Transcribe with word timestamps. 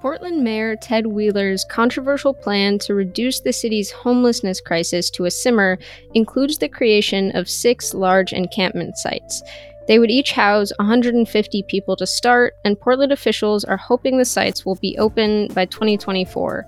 Portland 0.00 0.44
Mayor 0.44 0.76
Ted 0.76 1.08
Wheeler's 1.08 1.64
controversial 1.64 2.32
plan 2.32 2.78
to 2.80 2.94
reduce 2.94 3.40
the 3.40 3.52
city's 3.52 3.90
homelessness 3.90 4.60
crisis 4.60 5.10
to 5.10 5.24
a 5.24 5.30
simmer 5.30 5.76
includes 6.14 6.58
the 6.58 6.68
creation 6.68 7.34
of 7.34 7.50
six 7.50 7.94
large 7.94 8.32
encampment 8.32 8.96
sites. 8.96 9.42
They 9.88 9.98
would 9.98 10.10
each 10.10 10.32
house 10.32 10.70
150 10.78 11.64
people 11.64 11.96
to 11.96 12.06
start, 12.06 12.54
and 12.64 12.78
Portland 12.78 13.10
officials 13.10 13.64
are 13.64 13.76
hoping 13.76 14.18
the 14.18 14.24
sites 14.24 14.64
will 14.64 14.76
be 14.76 14.96
open 14.98 15.48
by 15.48 15.64
2024. 15.64 16.64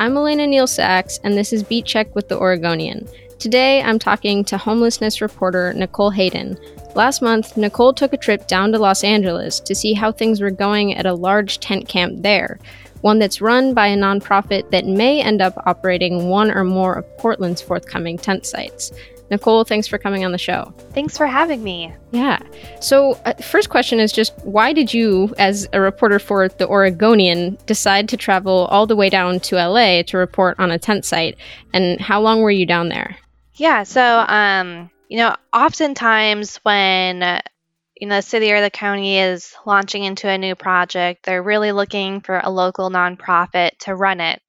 I'm 0.00 0.16
Elena 0.16 0.48
Neale-Sacks, 0.48 1.20
and 1.22 1.34
this 1.34 1.52
is 1.52 1.62
Beat 1.62 1.84
Check 1.84 2.12
with 2.16 2.28
the 2.28 2.38
Oregonian. 2.38 3.06
Today, 3.38 3.80
I'm 3.82 4.00
talking 4.00 4.44
to 4.46 4.58
homelessness 4.58 5.20
reporter 5.20 5.72
Nicole 5.74 6.10
Hayden. 6.10 6.58
Last 6.94 7.22
month, 7.22 7.56
Nicole 7.56 7.94
took 7.94 8.12
a 8.12 8.18
trip 8.18 8.46
down 8.46 8.72
to 8.72 8.78
Los 8.78 9.02
Angeles 9.02 9.60
to 9.60 9.74
see 9.74 9.94
how 9.94 10.12
things 10.12 10.40
were 10.40 10.50
going 10.50 10.94
at 10.94 11.06
a 11.06 11.14
large 11.14 11.58
tent 11.58 11.88
camp 11.88 12.22
there, 12.22 12.58
one 13.00 13.18
that's 13.18 13.40
run 13.40 13.72
by 13.72 13.86
a 13.86 13.96
nonprofit 13.96 14.70
that 14.70 14.86
may 14.86 15.22
end 15.22 15.40
up 15.40 15.54
operating 15.64 16.28
one 16.28 16.50
or 16.50 16.64
more 16.64 16.94
of 16.94 17.18
Portland's 17.18 17.62
forthcoming 17.62 18.18
tent 18.18 18.44
sites. 18.44 18.92
Nicole, 19.30 19.64
thanks 19.64 19.86
for 19.86 19.96
coming 19.96 20.26
on 20.26 20.32
the 20.32 20.38
show. 20.38 20.74
Thanks 20.90 21.16
for 21.16 21.26
having 21.26 21.64
me. 21.64 21.90
Yeah. 22.10 22.38
So, 22.82 23.18
uh, 23.24 23.32
first 23.36 23.70
question 23.70 23.98
is 23.98 24.12
just 24.12 24.38
why 24.44 24.74
did 24.74 24.92
you, 24.92 25.34
as 25.38 25.66
a 25.72 25.80
reporter 25.80 26.18
for 26.18 26.48
The 26.48 26.68
Oregonian, 26.68 27.56
decide 27.64 28.10
to 28.10 28.18
travel 28.18 28.66
all 28.70 28.86
the 28.86 28.94
way 28.94 29.08
down 29.08 29.40
to 29.40 29.56
LA 29.56 30.02
to 30.02 30.18
report 30.18 30.60
on 30.60 30.70
a 30.70 30.78
tent 30.78 31.06
site? 31.06 31.38
And 31.72 31.98
how 31.98 32.20
long 32.20 32.42
were 32.42 32.50
you 32.50 32.66
down 32.66 32.90
there? 32.90 33.16
Yeah. 33.54 33.84
So, 33.84 34.26
um, 34.28 34.90
you 35.12 35.18
know, 35.18 35.36
oftentimes 35.52 36.56
when 36.62 37.42
you 38.00 38.08
know 38.08 38.16
the 38.16 38.22
city 38.22 38.50
or 38.50 38.62
the 38.62 38.70
county 38.70 39.18
is 39.18 39.54
launching 39.66 40.04
into 40.04 40.26
a 40.26 40.38
new 40.38 40.54
project, 40.54 41.26
they're 41.26 41.42
really 41.42 41.70
looking 41.70 42.22
for 42.22 42.40
a 42.42 42.48
local 42.48 42.88
nonprofit 42.88 43.72
to 43.80 43.94
run 43.94 44.22
it. 44.22 44.40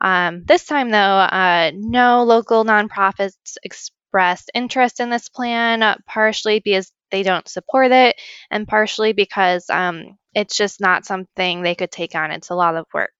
Um, 0.00 0.42
this 0.46 0.64
time, 0.64 0.88
though, 0.88 0.96
uh, 0.98 1.70
no 1.74 2.24
local 2.24 2.64
nonprofits 2.64 3.58
expressed 3.62 4.50
interest 4.54 5.00
in 5.00 5.10
this 5.10 5.28
plan, 5.28 5.82
uh, 5.82 5.96
partially 6.06 6.60
because 6.60 6.90
they 7.10 7.22
don't 7.22 7.46
support 7.46 7.92
it, 7.92 8.16
and 8.50 8.66
partially 8.66 9.12
because 9.12 9.68
um, 9.68 10.16
it's 10.34 10.56
just 10.56 10.80
not 10.80 11.04
something 11.04 11.60
they 11.60 11.74
could 11.74 11.90
take 11.90 12.14
on. 12.14 12.30
It's 12.30 12.48
a 12.48 12.54
lot 12.54 12.74
of 12.74 12.86
work. 12.94 13.12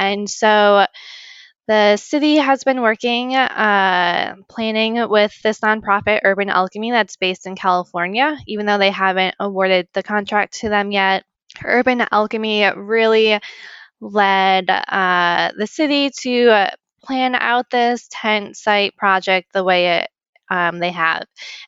And 0.00 0.28
so 0.28 0.84
the 1.66 1.96
city 1.96 2.36
has 2.36 2.64
been 2.64 2.82
working, 2.82 3.34
uh, 3.34 4.36
planning 4.48 5.08
with 5.08 5.40
this 5.42 5.60
nonprofit, 5.60 6.20
Urban 6.24 6.50
Alchemy, 6.50 6.90
that's 6.90 7.16
based 7.16 7.46
in 7.46 7.56
California, 7.56 8.36
even 8.46 8.66
though 8.66 8.78
they 8.78 8.90
haven't 8.90 9.34
awarded 9.40 9.88
the 9.94 10.02
contract 10.02 10.60
to 10.60 10.68
them 10.68 10.92
yet. 10.92 11.24
Urban 11.64 12.04
Alchemy 12.10 12.70
really 12.76 13.40
led 14.00 14.70
uh, 14.70 15.52
the 15.56 15.66
city 15.66 16.10
to 16.20 16.48
uh, 16.50 16.70
plan 17.02 17.34
out 17.34 17.70
this 17.70 18.08
tent 18.10 18.56
site 18.56 18.96
project 18.96 19.52
the 19.52 19.64
way 19.64 19.98
it 19.98 20.08
um, 20.50 20.78
they 20.78 20.90
have. 20.90 21.24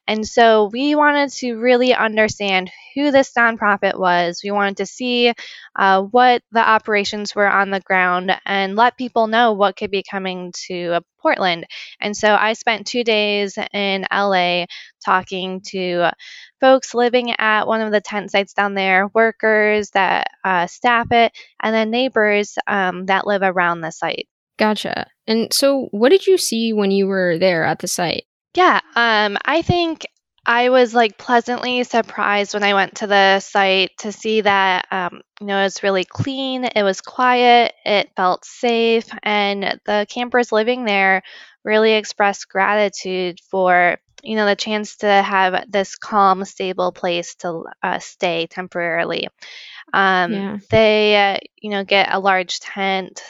And 0.07 0.27
so 0.27 0.71
we 0.73 0.95
wanted 0.95 1.31
to 1.35 1.55
really 1.55 1.95
understand 1.95 2.71
who 2.95 3.11
this 3.11 3.33
nonprofit 3.37 3.99
was. 3.99 4.41
We 4.43 4.51
wanted 4.51 4.79
to 4.79 4.87
see 4.87 5.33
uh, 5.77 6.03
what 6.03 6.43
the 6.53 6.67
operations 6.67 7.35
were 7.35 7.49
on 7.49 7.71
the 7.71 7.81
ground 7.81 8.33
and 8.45 8.77
let 8.77 8.97
people 8.97 9.27
know 9.27 9.53
what 9.53 9.77
could 9.77 9.91
be 9.91 10.05
coming 10.09 10.53
to 10.69 10.95
uh, 10.95 11.01
Portland. 11.21 11.67
And 12.01 12.17
so 12.17 12.35
I 12.35 12.53
spent 12.53 12.87
two 12.87 13.05
days 13.05 13.59
in 13.73 14.07
LA 14.13 14.67
talking 15.05 15.61
to 15.69 16.11
folks 16.61 16.95
living 16.95 17.33
at 17.39 17.67
one 17.67 17.81
of 17.81 17.93
the 17.93 18.01
tent 18.01 18.31
sites 18.31 18.55
down 18.55 18.75
there, 18.75 19.09
workers 19.15 19.91
that 19.91 20.29
uh, 20.45 20.67
staff 20.67 21.09
it, 21.11 21.33
and 21.63 21.75
then 21.75 21.91
neighbors 21.91 22.57
um, 22.67 23.07
that 23.07 23.27
live 23.27 23.43
around 23.43 23.81
the 23.81 23.91
site. 23.91 24.29
Gotcha. 24.59 25.07
And 25.27 25.53
so, 25.53 25.89
what 25.91 26.09
did 26.11 26.27
you 26.27 26.39
see 26.39 26.73
when 26.73 26.91
you 26.91 27.07
were 27.07 27.37
there 27.39 27.65
at 27.65 27.81
the 27.81 27.89
site? 27.89 28.25
Yeah, 28.57 28.81
um, 28.95 29.37
I 29.45 29.61
think 29.61 30.07
I 30.47 30.71
was 30.71 30.95
like 30.95 31.19
pleasantly 31.19 31.85
surprised 31.85 32.55
when 32.55 32.63
I 32.63 32.73
went 32.73 32.97
to 32.97 33.07
the 33.07 33.41
site 33.41 33.91
to 33.99 34.13
see 34.13 34.41
that 34.41 34.87
um, 34.91 35.21
you 35.41 35.47
know 35.47 35.59
it 35.61 35.65
was 35.65 35.83
really 35.83 36.05
clean, 36.05 36.65
it 36.65 36.83
was 36.83 37.03
quiet, 37.03 37.75
it 37.85 38.11
felt 38.17 38.47
safe, 38.47 39.07
and 39.23 39.79
the 39.85 40.07
campers 40.09 40.53
living 40.53 40.87
there 40.87 41.23
really 41.65 41.93
expressed 41.93 42.49
gratitude 42.49 43.41
for 43.51 43.99
you 44.23 44.37
know 44.37 44.47
the 44.47 44.57
chance 44.57 44.97
to 44.99 45.07
have 45.07 45.71
this 45.71 45.95
calm, 45.97 46.43
stable 46.47 46.93
place 46.93 47.35
to 47.37 47.65
uh, 47.83 47.99
stay 47.99 48.47
temporarily. 48.47 49.29
Um, 49.93 50.33
yeah. 50.33 50.59
They 50.71 51.35
uh, 51.35 51.39
you 51.61 51.71
know 51.71 51.85
get 51.85 52.09
a 52.11 52.21
large 52.21 52.61
tent 52.61 53.21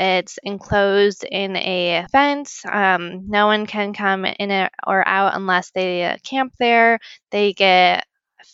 it's 0.00 0.38
enclosed 0.42 1.24
in 1.24 1.56
a 1.56 2.06
fence. 2.10 2.62
Um, 2.64 3.28
no 3.28 3.46
one 3.46 3.66
can 3.66 3.92
come 3.92 4.24
in 4.24 4.68
or 4.86 5.06
out 5.06 5.34
unless 5.34 5.70
they 5.72 6.16
camp 6.24 6.54
there. 6.58 6.98
They 7.30 7.52
get 7.52 8.06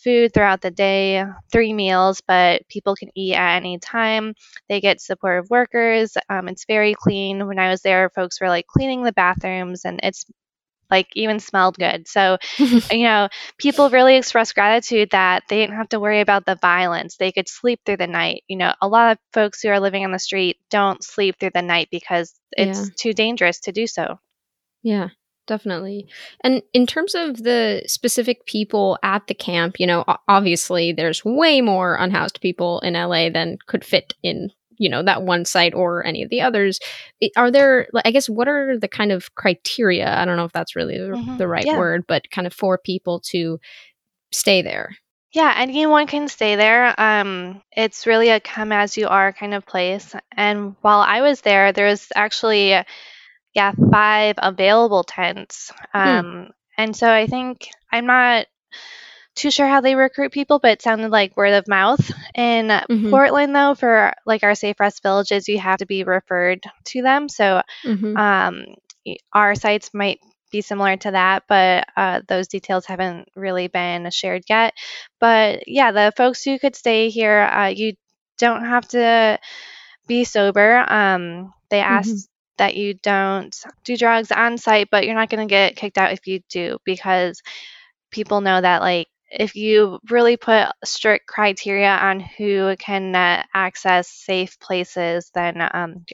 food 0.03 0.33
throughout 0.33 0.61
the 0.61 0.71
day, 0.71 1.23
three 1.51 1.73
meals, 1.73 2.21
but 2.27 2.67
people 2.67 2.95
can 2.95 3.09
eat 3.15 3.33
at 3.33 3.55
any 3.55 3.79
time. 3.79 4.33
They 4.67 4.81
get 4.81 5.01
supportive 5.01 5.49
workers. 5.49 6.17
Um, 6.29 6.49
it's 6.49 6.65
very 6.65 6.93
clean. 6.93 7.47
When 7.47 7.59
I 7.59 7.69
was 7.69 7.81
there, 7.81 8.09
folks 8.09 8.41
were 8.41 8.49
like 8.49 8.67
cleaning 8.67 9.03
the 9.03 9.13
bathrooms, 9.13 9.85
and 9.85 9.99
it's 10.03 10.25
like 10.89 11.07
even 11.13 11.39
smelled 11.39 11.77
good. 11.77 12.07
So, 12.07 12.37
you 12.57 13.03
know, 13.03 13.29
people 13.57 13.89
really 13.89 14.15
expressed 14.15 14.55
gratitude 14.55 15.09
that 15.11 15.43
they 15.49 15.57
didn't 15.57 15.75
have 15.75 15.89
to 15.89 15.99
worry 15.99 16.21
about 16.21 16.45
the 16.45 16.55
violence. 16.55 17.17
They 17.17 17.31
could 17.31 17.47
sleep 17.47 17.81
through 17.85 17.97
the 17.97 18.07
night. 18.07 18.43
You 18.47 18.57
know, 18.57 18.73
a 18.81 18.87
lot 18.87 19.11
of 19.11 19.17
folks 19.33 19.61
who 19.61 19.69
are 19.69 19.79
living 19.79 20.05
on 20.05 20.11
the 20.11 20.19
street 20.19 20.57
don't 20.69 21.03
sleep 21.03 21.35
through 21.39 21.51
the 21.53 21.61
night 21.61 21.89
because 21.91 22.33
it's 22.51 22.79
yeah. 22.79 22.85
too 22.97 23.13
dangerous 23.13 23.59
to 23.61 23.71
do 23.71 23.87
so. 23.87 24.19
Yeah. 24.83 25.09
Definitely. 25.47 26.07
And 26.43 26.61
in 26.73 26.85
terms 26.85 27.15
of 27.15 27.41
the 27.41 27.81
specific 27.87 28.45
people 28.45 28.99
at 29.01 29.27
the 29.27 29.33
camp, 29.33 29.79
you 29.79 29.87
know, 29.87 30.03
obviously 30.27 30.91
there's 30.91 31.23
way 31.23 31.61
more 31.61 31.95
unhoused 31.95 32.41
people 32.41 32.81
in 32.81 32.95
LA 32.95 33.29
than 33.29 33.57
could 33.65 33.85
fit 33.85 34.13
in 34.21 34.51
you 34.77 34.89
know 34.89 35.03
that 35.03 35.23
one 35.23 35.45
site 35.45 35.73
or 35.73 36.05
any 36.05 36.23
of 36.23 36.29
the 36.29 36.41
others 36.41 36.79
are 37.35 37.51
there 37.51 37.87
i 38.05 38.11
guess 38.11 38.29
what 38.29 38.47
are 38.47 38.77
the 38.77 38.87
kind 38.87 39.11
of 39.11 39.33
criteria 39.35 40.17
i 40.17 40.25
don't 40.25 40.37
know 40.37 40.45
if 40.45 40.51
that's 40.51 40.75
really 40.75 40.97
the, 40.97 41.05
mm-hmm. 41.05 41.37
the 41.37 41.47
right 41.47 41.65
yeah. 41.65 41.77
word 41.77 42.05
but 42.07 42.29
kind 42.31 42.47
of 42.47 42.53
for 42.53 42.77
people 42.77 43.19
to 43.19 43.59
stay 44.31 44.61
there 44.61 44.95
yeah 45.33 45.53
anyone 45.57 46.07
can 46.07 46.27
stay 46.27 46.55
there 46.55 46.99
um, 46.99 47.61
it's 47.71 48.07
really 48.07 48.29
a 48.29 48.39
come 48.39 48.71
as 48.71 48.97
you 48.97 49.07
are 49.07 49.33
kind 49.33 49.53
of 49.53 49.65
place 49.65 50.15
and 50.35 50.75
while 50.81 50.99
i 50.99 51.21
was 51.21 51.41
there 51.41 51.71
there's 51.71 52.07
actually 52.15 52.75
yeah 53.53 53.71
five 53.91 54.35
available 54.37 55.03
tents 55.03 55.71
hmm. 55.93 55.99
um, 55.99 56.25
hmm. 56.25 56.43
and 56.77 56.95
so 56.95 57.09
i 57.09 57.27
think 57.27 57.69
i'm 57.91 58.05
not 58.05 58.47
too 59.37 59.51
sure 59.51 59.67
how 59.67 59.81
they 59.81 59.95
recruit 59.95 60.31
people, 60.31 60.59
but 60.59 60.71
it 60.71 60.81
sounded 60.81 61.11
like 61.11 61.37
word 61.37 61.53
of 61.53 61.67
mouth. 61.67 62.11
In 62.35 62.67
mm-hmm. 62.67 63.09
Portland, 63.09 63.55
though, 63.55 63.75
for 63.75 64.13
like 64.25 64.43
our 64.43 64.55
Safe 64.55 64.79
Rest 64.79 65.03
villages, 65.03 65.47
you 65.47 65.59
have 65.59 65.79
to 65.79 65.85
be 65.85 66.03
referred 66.03 66.63
to 66.85 67.01
them. 67.01 67.29
So 67.29 67.61
mm-hmm. 67.85 68.17
um, 68.17 68.65
our 69.31 69.55
sites 69.55 69.93
might 69.93 70.19
be 70.51 70.61
similar 70.61 70.97
to 70.97 71.11
that, 71.11 71.43
but 71.47 71.85
uh, 71.95 72.21
those 72.27 72.47
details 72.47 72.85
haven't 72.85 73.29
really 73.35 73.67
been 73.67 74.09
shared 74.11 74.43
yet. 74.49 74.73
But 75.19 75.67
yeah, 75.67 75.91
the 75.91 76.13
folks 76.17 76.43
who 76.43 76.57
could 76.57 76.75
stay 76.75 77.09
here, 77.09 77.41
uh, 77.41 77.67
you 77.67 77.93
don't 78.37 78.65
have 78.65 78.87
to 78.89 79.39
be 80.07 80.23
sober. 80.23 80.83
Um, 80.87 81.53
they 81.69 81.79
ask 81.79 82.09
mm-hmm. 82.09 82.17
that 82.57 82.75
you 82.75 82.95
don't 82.95 83.55
do 83.83 83.97
drugs 83.97 84.31
on 84.31 84.57
site, 84.57 84.89
but 84.89 85.05
you're 85.05 85.15
not 85.15 85.29
going 85.29 85.47
to 85.47 85.51
get 85.51 85.75
kicked 85.75 85.97
out 85.97 86.13
if 86.13 86.25
you 86.27 86.41
do 86.49 86.77
because 86.85 87.41
people 88.09 88.41
know 88.41 88.59
that 88.59 88.81
like 88.81 89.07
if 89.29 89.55
you 89.55 89.99
really 90.09 90.37
put 90.37 90.67
strict 90.83 91.27
criteria 91.27 91.89
on 91.89 92.19
who 92.19 92.75
can 92.77 93.15
uh, 93.15 93.43
access 93.53 94.09
safe 94.09 94.59
places, 94.59 95.31
then 95.33 95.61
um, 95.73 96.05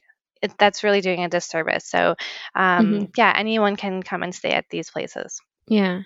it, 0.41 0.51
that's 0.57 0.83
really 0.83 1.01
doing 1.01 1.23
a 1.23 1.29
disservice. 1.29 1.85
So, 1.85 2.15
um, 2.55 2.85
mm-hmm. 2.85 3.03
yeah, 3.15 3.33
anyone 3.35 3.75
can 3.75 4.03
come 4.03 4.23
and 4.23 4.33
stay 4.33 4.51
at 4.51 4.65
these 4.69 4.89
places. 4.89 5.39
Yeah. 5.67 6.01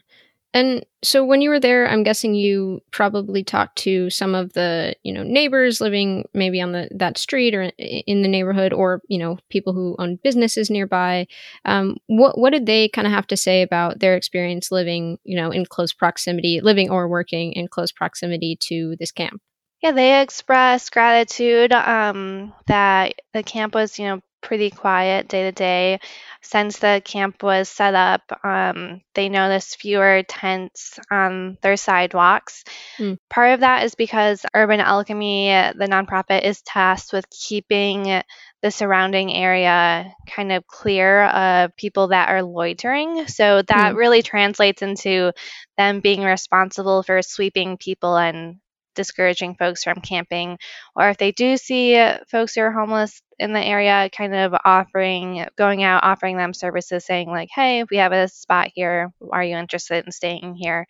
And 0.54 0.86
so 1.04 1.24
when 1.24 1.42
you 1.42 1.50
were 1.50 1.60
there, 1.60 1.88
I'm 1.88 2.04
guessing 2.04 2.34
you 2.34 2.82
probably 2.92 3.44
talked 3.44 3.78
to 3.80 4.10
some 4.10 4.34
of 4.34 4.54
the, 4.54 4.96
you 5.04 5.14
know, 5.14 5.22
neighbors 5.22 5.82
living 5.82 6.26
maybe 6.34 6.62
on 6.62 6.72
the 6.72 6.90
that 6.96 7.18
street 7.18 7.54
or 7.54 7.64
in 7.64 8.22
the 8.22 8.28
neighborhood, 8.28 8.74
or 8.74 9.02
you 9.08 9.20
know, 9.20 9.38
people 9.50 9.74
who 9.74 9.96
own 10.00 10.18
businesses 10.24 10.70
nearby. 10.70 11.28
Um, 11.66 11.98
what 12.08 12.38
what 12.38 12.52
did 12.52 12.66
they 12.66 12.90
kind 12.90 13.06
of 13.06 13.14
have 13.14 13.28
to 13.28 13.38
say 13.38 13.62
about 13.62 14.00
their 14.00 14.16
experience 14.16 14.72
living, 14.72 15.20
you 15.24 15.36
know, 15.36 15.52
in 15.52 15.66
close 15.66 15.94
proximity, 15.94 16.62
living 16.62 16.90
or 16.90 17.08
working 17.08 17.54
in 17.54 17.68
close 17.68 17.92
proximity 17.92 18.58
to 18.62 18.96
this 19.00 19.12
camp? 19.12 19.42
Yeah, 19.82 19.92
they 19.92 20.22
expressed 20.22 20.92
gratitude 20.92 21.72
um, 21.72 22.54
that 22.66 23.14
the 23.34 23.44
camp 23.44 23.76
was, 23.76 24.00
you 24.00 24.06
know, 24.06 24.22
pretty 24.48 24.72
quiet 24.72 25.28
day 25.28 25.44
to 25.44 25.52
day. 25.52 26.00
Since 26.42 26.80
the 26.80 27.02
camp 27.04 27.44
was 27.44 27.70
set 27.70 27.94
up, 27.96 28.22
um, 28.44 29.02
they 29.14 29.30
noticed 29.30 29.82
fewer 29.82 30.24
tents 30.24 31.00
on 31.12 31.58
their 31.62 31.76
sidewalks. 31.78 32.64
Mm. 33.00 33.18
Part 33.30 33.54
of 33.56 33.60
that 33.60 33.84
is 33.84 33.96
because 33.96 34.46
Urban 34.54 34.80
Alchemy, 34.80 35.50
the 35.78 35.88
nonprofit, 35.88 36.44
is 36.44 36.62
tasked 36.62 37.12
with 37.12 37.30
keeping 37.30 38.22
the 38.62 38.72
surrounding 38.72 39.34
area 39.34 40.14
kind 40.28 40.52
of 40.52 40.66
clear 40.66 41.26
of 41.26 41.76
people 41.76 42.08
that 42.10 42.30
are 42.30 42.42
loitering. 42.44 43.28
So 43.28 43.62
that 43.64 43.94
Mm. 43.94 43.98
really 43.98 44.22
translates 44.24 44.82
into 44.82 45.34
them 45.78 46.00
being 46.00 46.24
responsible 46.24 47.04
for 47.04 47.22
sweeping 47.22 47.78
people 47.78 48.16
and 48.18 48.60
discouraging 48.96 49.56
folks 49.56 49.84
from 49.84 50.02
camping. 50.02 50.58
Or 50.96 51.10
if 51.10 51.18
they 51.18 51.32
do 51.32 51.58
see 51.58 52.02
folks 52.32 52.56
who 52.56 52.62
are 52.62 52.72
homeless 52.72 53.22
in 53.40 53.54
the 53.54 53.64
area, 53.64 54.10
kind 54.16 54.34
of 54.34 54.56
offering, 54.66 55.46
going 55.58 55.84
out, 55.84 56.04
offering 56.04 56.38
them 56.38 56.54
services, 56.54 57.06
saying, 57.06 57.30
like, 57.30 57.50
hey, 57.54 57.84
we 57.90 57.98
have 57.98 58.12
a 58.12 58.28
spot 58.28 58.70
here. 58.74 59.12
Are 59.32 59.44
you 59.44 59.56
interested 59.58 60.06
in 60.06 60.12
staying 60.12 60.56
here? 60.56 60.86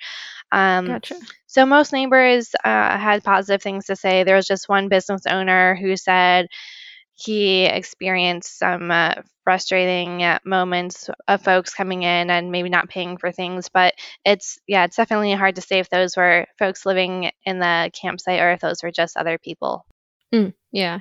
Um, 0.51 0.85
Gotcha. 0.85 1.19
so 1.47 1.65
most 1.65 1.91
neighbors 1.91 2.53
uh, 2.63 2.97
had 2.97 3.23
positive 3.23 3.61
things 3.61 3.85
to 3.85 3.95
say. 3.95 4.23
There 4.23 4.35
was 4.35 4.47
just 4.47 4.69
one 4.69 4.87
business 4.89 5.23
owner 5.27 5.75
who 5.75 5.97
said 5.97 6.47
he 7.15 7.65
experienced 7.65 8.59
some 8.59 8.91
uh, 8.91 9.15
frustrating 9.43 10.23
uh, 10.23 10.39
moments 10.45 11.09
of 11.27 11.41
folks 11.41 11.73
coming 11.73 12.03
in 12.03 12.29
and 12.29 12.51
maybe 12.51 12.69
not 12.69 12.89
paying 12.89 13.17
for 13.17 13.31
things. 13.31 13.69
But 13.69 13.95
it's 14.23 14.59
yeah, 14.67 14.85
it's 14.85 14.97
definitely 14.97 15.33
hard 15.33 15.55
to 15.55 15.61
say 15.61 15.79
if 15.79 15.89
those 15.89 16.15
were 16.15 16.45
folks 16.59 16.85
living 16.85 17.31
in 17.43 17.59
the 17.59 17.91
campsite 17.99 18.39
or 18.39 18.51
if 18.51 18.59
those 18.59 18.83
were 18.83 18.91
just 18.91 19.17
other 19.17 19.37
people. 19.39 19.85
Mm, 20.33 20.53
yeah. 20.71 20.99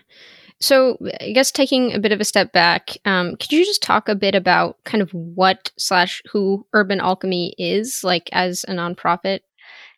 So 0.61 0.97
I 1.21 1.33
guess 1.33 1.51
taking 1.51 1.95
a 1.95 1.99
bit 1.99 2.13
of 2.13 2.21
a 2.21 2.25
step 2.25 2.53
back, 2.53 2.97
um, 3.05 3.37
could 3.37 3.53
you 3.53 3.65
just 3.65 3.83
talk 3.83 4.09
a 4.09 4.15
bit 4.15 4.35
about 4.35 4.79
kind 4.85 5.03
of 5.03 5.11
what 5.13 5.71
slash 5.79 6.23
who 6.33 6.67
Urban 6.73 7.01
Alchemy 7.01 7.55
is, 7.59 8.01
like 8.03 8.31
as 8.33 8.65
a 8.67 8.73
nonprofit? 8.73 9.41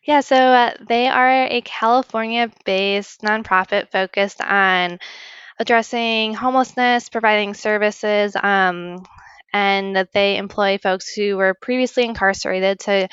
Yeah, 0.05 0.21
so 0.21 0.35
uh, 0.35 0.73
they 0.87 1.07
are 1.07 1.45
a 1.45 1.61
California 1.61 2.51
based 2.65 3.21
nonprofit 3.21 3.91
focused 3.91 4.41
on 4.41 4.99
addressing 5.59 6.33
homelessness, 6.33 7.09
providing 7.09 7.53
services, 7.53 8.35
um, 8.35 9.03
and 9.53 9.95
that 9.95 10.11
they 10.13 10.37
employ 10.37 10.77
folks 10.77 11.13
who 11.13 11.37
were 11.37 11.53
previously 11.53 12.05
incarcerated 12.05 12.79
to 12.81 13.07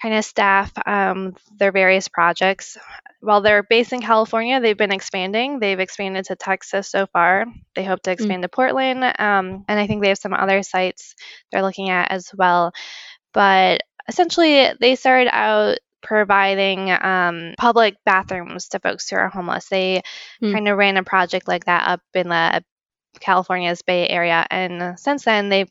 kind 0.00 0.14
of 0.14 0.24
staff 0.24 0.72
um, 0.86 1.34
their 1.58 1.72
various 1.72 2.08
projects. 2.08 2.76
While 3.22 3.40
they're 3.40 3.62
based 3.62 3.92
in 3.92 4.02
California, 4.02 4.60
they've 4.60 4.76
been 4.76 4.92
expanding. 4.92 5.60
They've 5.60 5.80
expanded 5.80 6.26
to 6.26 6.36
Texas 6.36 6.88
so 6.90 7.06
far. 7.06 7.46
They 7.76 7.84
hope 7.84 8.02
to 8.02 8.10
expand 8.12 8.42
to 8.42 8.48
Portland, 8.48 9.04
um, 9.04 9.64
and 9.68 9.80
I 9.80 9.86
think 9.86 10.02
they 10.02 10.08
have 10.08 10.18
some 10.18 10.34
other 10.34 10.62
sites 10.62 11.14
they're 11.50 11.62
looking 11.62 11.90
at 11.90 12.10
as 12.10 12.30
well. 12.36 12.72
But 13.32 13.82
essentially, 14.08 14.72
they 14.80 14.96
started 14.96 15.30
out 15.32 15.78
providing 16.02 16.90
um, 16.90 17.54
public 17.58 17.96
bathrooms 18.04 18.68
to 18.70 18.80
folks 18.80 19.08
who 19.08 19.16
are 19.16 19.28
homeless. 19.28 19.68
They 19.68 20.02
Hmm. 20.40 20.52
kind 20.52 20.68
of 20.68 20.76
ran 20.78 20.96
a 20.96 21.04
project 21.04 21.48
like 21.48 21.66
that 21.66 21.88
up 21.88 22.00
in 22.14 22.28
the 22.28 22.64
California's 23.20 23.82
Bay 23.82 24.08
Area, 24.08 24.46
and 24.50 24.98
since 24.98 25.24
then 25.24 25.48
they've 25.48 25.68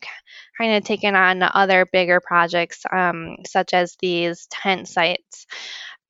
kind 0.58 0.76
of 0.76 0.84
taken 0.84 1.14
on 1.16 1.42
other 1.42 1.86
bigger 1.92 2.20
projects, 2.20 2.82
um, 2.90 3.36
such 3.46 3.74
as 3.74 3.96
these 4.00 4.46
tent 4.46 4.88
sites, 4.88 5.46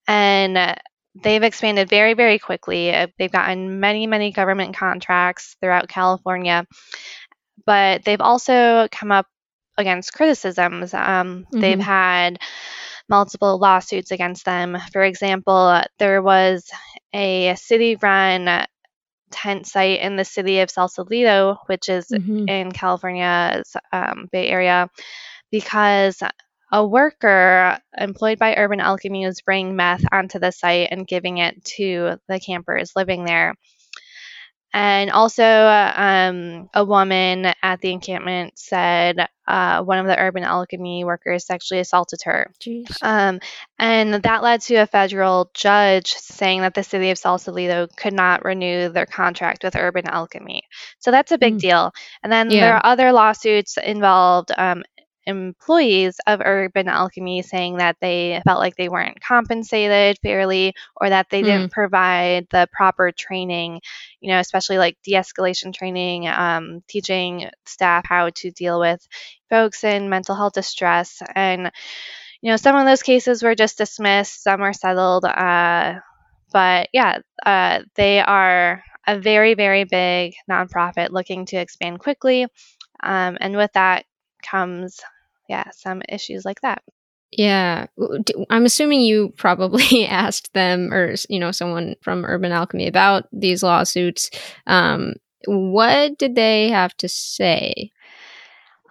and 0.08 0.56
uh, 0.58 0.74
they've 1.14 1.42
expanded 1.42 1.88
very, 1.88 2.14
very 2.14 2.38
quickly. 2.38 2.94
Uh, 2.94 3.08
They've 3.18 3.30
gotten 3.30 3.80
many, 3.80 4.06
many 4.06 4.32
government 4.32 4.76
contracts 4.76 5.56
throughout 5.60 5.88
California, 5.88 6.66
but 7.66 8.04
they've 8.04 8.20
also 8.20 8.88
come 8.90 9.12
up 9.12 9.26
against 9.78 10.12
criticisms. 10.12 10.94
Um, 10.94 11.46
They've 11.50 11.78
Mhm. 11.78 11.82
had 11.82 12.38
multiple 13.08 13.58
lawsuits 13.58 14.10
against 14.10 14.44
them. 14.44 14.78
For 14.92 15.02
example, 15.02 15.82
there 15.98 16.22
was 16.22 16.70
a 17.12 17.54
city 17.56 17.96
run 17.96 18.66
tent 19.30 19.66
site 19.66 20.00
in 20.00 20.16
the 20.16 20.24
city 20.24 20.60
of 20.60 20.70
Sausalito, 20.70 21.56
which 21.66 21.88
is 21.88 22.06
Mhm. 22.08 22.48
in 22.48 22.72
California's 22.72 23.76
um, 23.92 24.28
Bay 24.30 24.48
Area, 24.48 24.88
because 25.50 26.22
a 26.72 26.86
worker 26.86 27.78
employed 27.96 28.38
by 28.38 28.56
Urban 28.56 28.80
Alchemy 28.80 29.26
was 29.26 29.42
bringing 29.42 29.76
meth 29.76 30.04
onto 30.10 30.38
the 30.38 30.50
site 30.50 30.88
and 30.90 31.06
giving 31.06 31.38
it 31.38 31.62
to 31.76 32.16
the 32.28 32.40
campers 32.40 32.92
living 32.96 33.24
there. 33.24 33.54
And 34.74 35.10
also, 35.10 35.44
um, 35.44 36.70
a 36.72 36.82
woman 36.82 37.52
at 37.62 37.82
the 37.82 37.92
encampment 37.92 38.58
said 38.58 39.28
uh, 39.46 39.82
one 39.82 39.98
of 39.98 40.06
the 40.06 40.18
Urban 40.18 40.44
Alchemy 40.44 41.04
workers 41.04 41.44
sexually 41.44 41.80
assaulted 41.80 42.20
her. 42.24 42.50
Um, 43.02 43.40
and 43.78 44.14
that 44.14 44.42
led 44.42 44.62
to 44.62 44.76
a 44.76 44.86
federal 44.86 45.50
judge 45.52 46.12
saying 46.12 46.62
that 46.62 46.72
the 46.72 46.82
city 46.82 47.10
of 47.10 47.18
Sausalito 47.18 47.86
could 47.94 48.14
not 48.14 48.46
renew 48.46 48.88
their 48.88 49.04
contract 49.04 49.62
with 49.62 49.76
Urban 49.76 50.08
Alchemy. 50.08 50.62
So 51.00 51.10
that's 51.10 51.32
a 51.32 51.38
big 51.38 51.56
Mm. 51.56 51.60
deal. 51.60 51.92
And 52.22 52.32
then 52.32 52.48
Yeah. 52.48 52.60
there 52.60 52.74
are 52.76 52.86
other 52.86 53.12
lawsuits 53.12 53.76
involved 53.76 54.52
um, 54.56 54.84
employees 55.26 56.16
of 56.26 56.40
Urban 56.44 56.88
Alchemy 56.88 57.42
saying 57.42 57.76
that 57.78 57.96
they 58.00 58.40
felt 58.44 58.60
like 58.60 58.76
they 58.76 58.88
weren't 58.88 59.20
compensated 59.20 60.18
fairly 60.22 60.74
or 60.96 61.08
that 61.10 61.28
they 61.30 61.42
Hmm. 61.42 61.44
didn't 61.44 61.72
provide 61.72 62.46
the 62.50 62.68
proper 62.72 63.12
training, 63.12 63.80
you 64.20 64.30
know, 64.32 64.38
especially 64.38 64.78
like 64.78 64.96
de 65.04 65.12
escalation 65.12 65.72
training, 65.74 66.28
um, 66.28 66.82
teaching 66.88 67.48
staff 67.66 68.04
how 68.06 68.30
to 68.30 68.50
deal 68.50 68.80
with 68.80 69.06
folks 69.50 69.84
in 69.84 70.08
mental 70.08 70.34
health 70.34 70.54
distress. 70.54 71.22
And, 71.34 71.70
you 72.40 72.50
know, 72.50 72.56
some 72.56 72.76
of 72.76 72.86
those 72.86 73.02
cases 73.02 73.42
were 73.42 73.54
just 73.54 73.78
dismissed, 73.78 74.42
some 74.42 74.60
were 74.60 74.72
settled. 74.72 75.24
Uh, 75.24 75.94
but 76.52 76.88
yeah, 76.92 77.18
uh, 77.44 77.80
they 77.96 78.20
are 78.20 78.82
a 79.06 79.18
very, 79.18 79.54
very 79.54 79.84
big 79.84 80.34
nonprofit 80.50 81.10
looking 81.10 81.46
to 81.46 81.56
expand 81.56 81.98
quickly. 82.00 82.46
Um, 83.02 83.36
and 83.40 83.56
with 83.56 83.72
that 83.74 84.04
comes, 84.42 85.00
yeah, 85.48 85.70
some 85.72 86.02
issues 86.08 86.44
like 86.44 86.60
that. 86.62 86.82
Yeah. 87.32 87.86
I'm 88.50 88.66
assuming 88.66 89.00
you 89.00 89.32
probably 89.36 90.06
asked 90.08 90.52
them 90.52 90.92
or, 90.92 91.14
you 91.28 91.38
know, 91.38 91.50
someone 91.50 91.96
from 92.02 92.24
Urban 92.24 92.52
Alchemy 92.52 92.86
about 92.86 93.26
these 93.32 93.62
lawsuits. 93.62 94.30
Um, 94.66 95.14
what 95.46 96.18
did 96.18 96.34
they 96.34 96.68
have 96.68 96.94
to 96.98 97.08
say? 97.08 97.90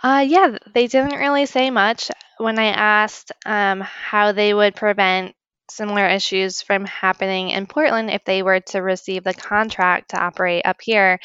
Uh, 0.03 0.25
yeah, 0.27 0.57
they 0.74 0.88
didn't 0.88 1.19
really 1.19 1.45
say 1.45 1.69
much. 1.69 2.09
When 2.39 2.57
I 2.57 2.68
asked 2.68 3.31
um, 3.45 3.81
how 3.81 4.31
they 4.31 4.53
would 4.53 4.75
prevent 4.75 5.36
similar 5.69 6.07
issues 6.07 6.62
from 6.62 6.86
happening 6.86 7.51
in 7.51 7.68
Portland 7.68 8.09
if 8.09 8.25
they 8.25 8.42
were 8.42 8.59
to 8.59 8.80
receive 8.80 9.24
the 9.24 9.33
contract 9.33 10.09
to 10.09 10.21
operate 10.21 10.65
up 10.65 10.81
here, 10.81 11.19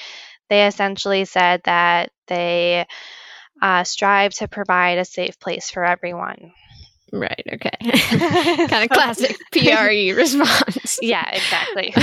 they 0.50 0.66
essentially 0.66 1.24
said 1.24 1.62
that 1.64 2.12
they 2.28 2.86
uh, 3.62 3.84
strive 3.84 4.32
to 4.34 4.48
provide 4.48 4.98
a 4.98 5.04
safe 5.04 5.38
place 5.38 5.70
for 5.70 5.84
everyone. 5.84 6.52
Right. 7.12 7.42
Okay. 7.52 7.70
kind 8.68 8.82
of 8.84 8.88
classic 8.90 9.36
PR 9.52 9.88
response. 10.18 10.98
Yeah, 11.00 11.28
exactly. 11.30 11.94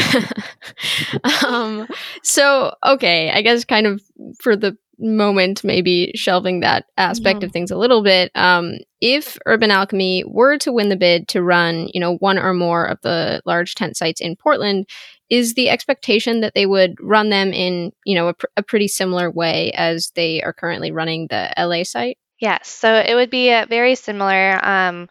um, 1.46 1.88
so, 2.24 2.74
okay, 2.86 3.30
I 3.32 3.42
guess 3.42 3.66
kind 3.66 3.86
of 3.88 4.02
for 4.40 4.56
the 4.56 4.78
moment, 5.00 5.64
maybe 5.64 6.12
shelving 6.16 6.62
that 6.62 6.86
aspect 6.98 7.42
Mhm. 7.42 7.44
of 7.46 7.52
things 7.52 7.72
a 7.72 7.78
little 7.78 8.04
bit. 8.04 8.32
Um, 8.36 8.78
if 9.02 9.38
Urban 9.46 9.72
Alchemy 9.72 10.24
were 10.28 10.58
to 10.60 10.72
win 10.72 10.90
the 10.90 10.96
bid 10.96 11.28
to 11.30 11.42
run, 11.44 11.90
you 11.94 12.00
know, 12.00 12.16
one 12.18 12.38
or 12.38 12.54
more 12.54 12.86
of 12.86 13.00
the 13.02 13.42
large 13.46 13.76
tent 13.76 13.98
sites 13.98 14.22
in 14.22 14.36
Portland, 14.36 14.88
is 15.30 15.54
the 15.54 15.70
expectation 15.70 16.42
that 16.42 16.54
they 16.54 16.66
would 16.66 16.96
run 17.02 17.30
them 17.30 17.54
in, 17.54 17.92
you 18.06 18.16
know, 18.16 18.30
a, 18.30 18.34
pr- 18.34 18.46
a 18.58 18.64
pretty 18.64 18.88
similar 18.88 19.30
way 19.30 19.72
as 19.72 20.12
they 20.16 20.42
are 20.42 20.54
currently 20.54 20.92
running 20.92 21.28
the 21.28 21.54
LA 21.58 21.84
site? 21.84 22.18
Yes, 22.40 22.68
so 22.68 22.94
it 22.94 23.16
would 23.16 23.30
be 23.30 23.52
uh, 23.54 23.66
very 23.68 23.96
similar, 23.96 24.60
um, 24.64 25.08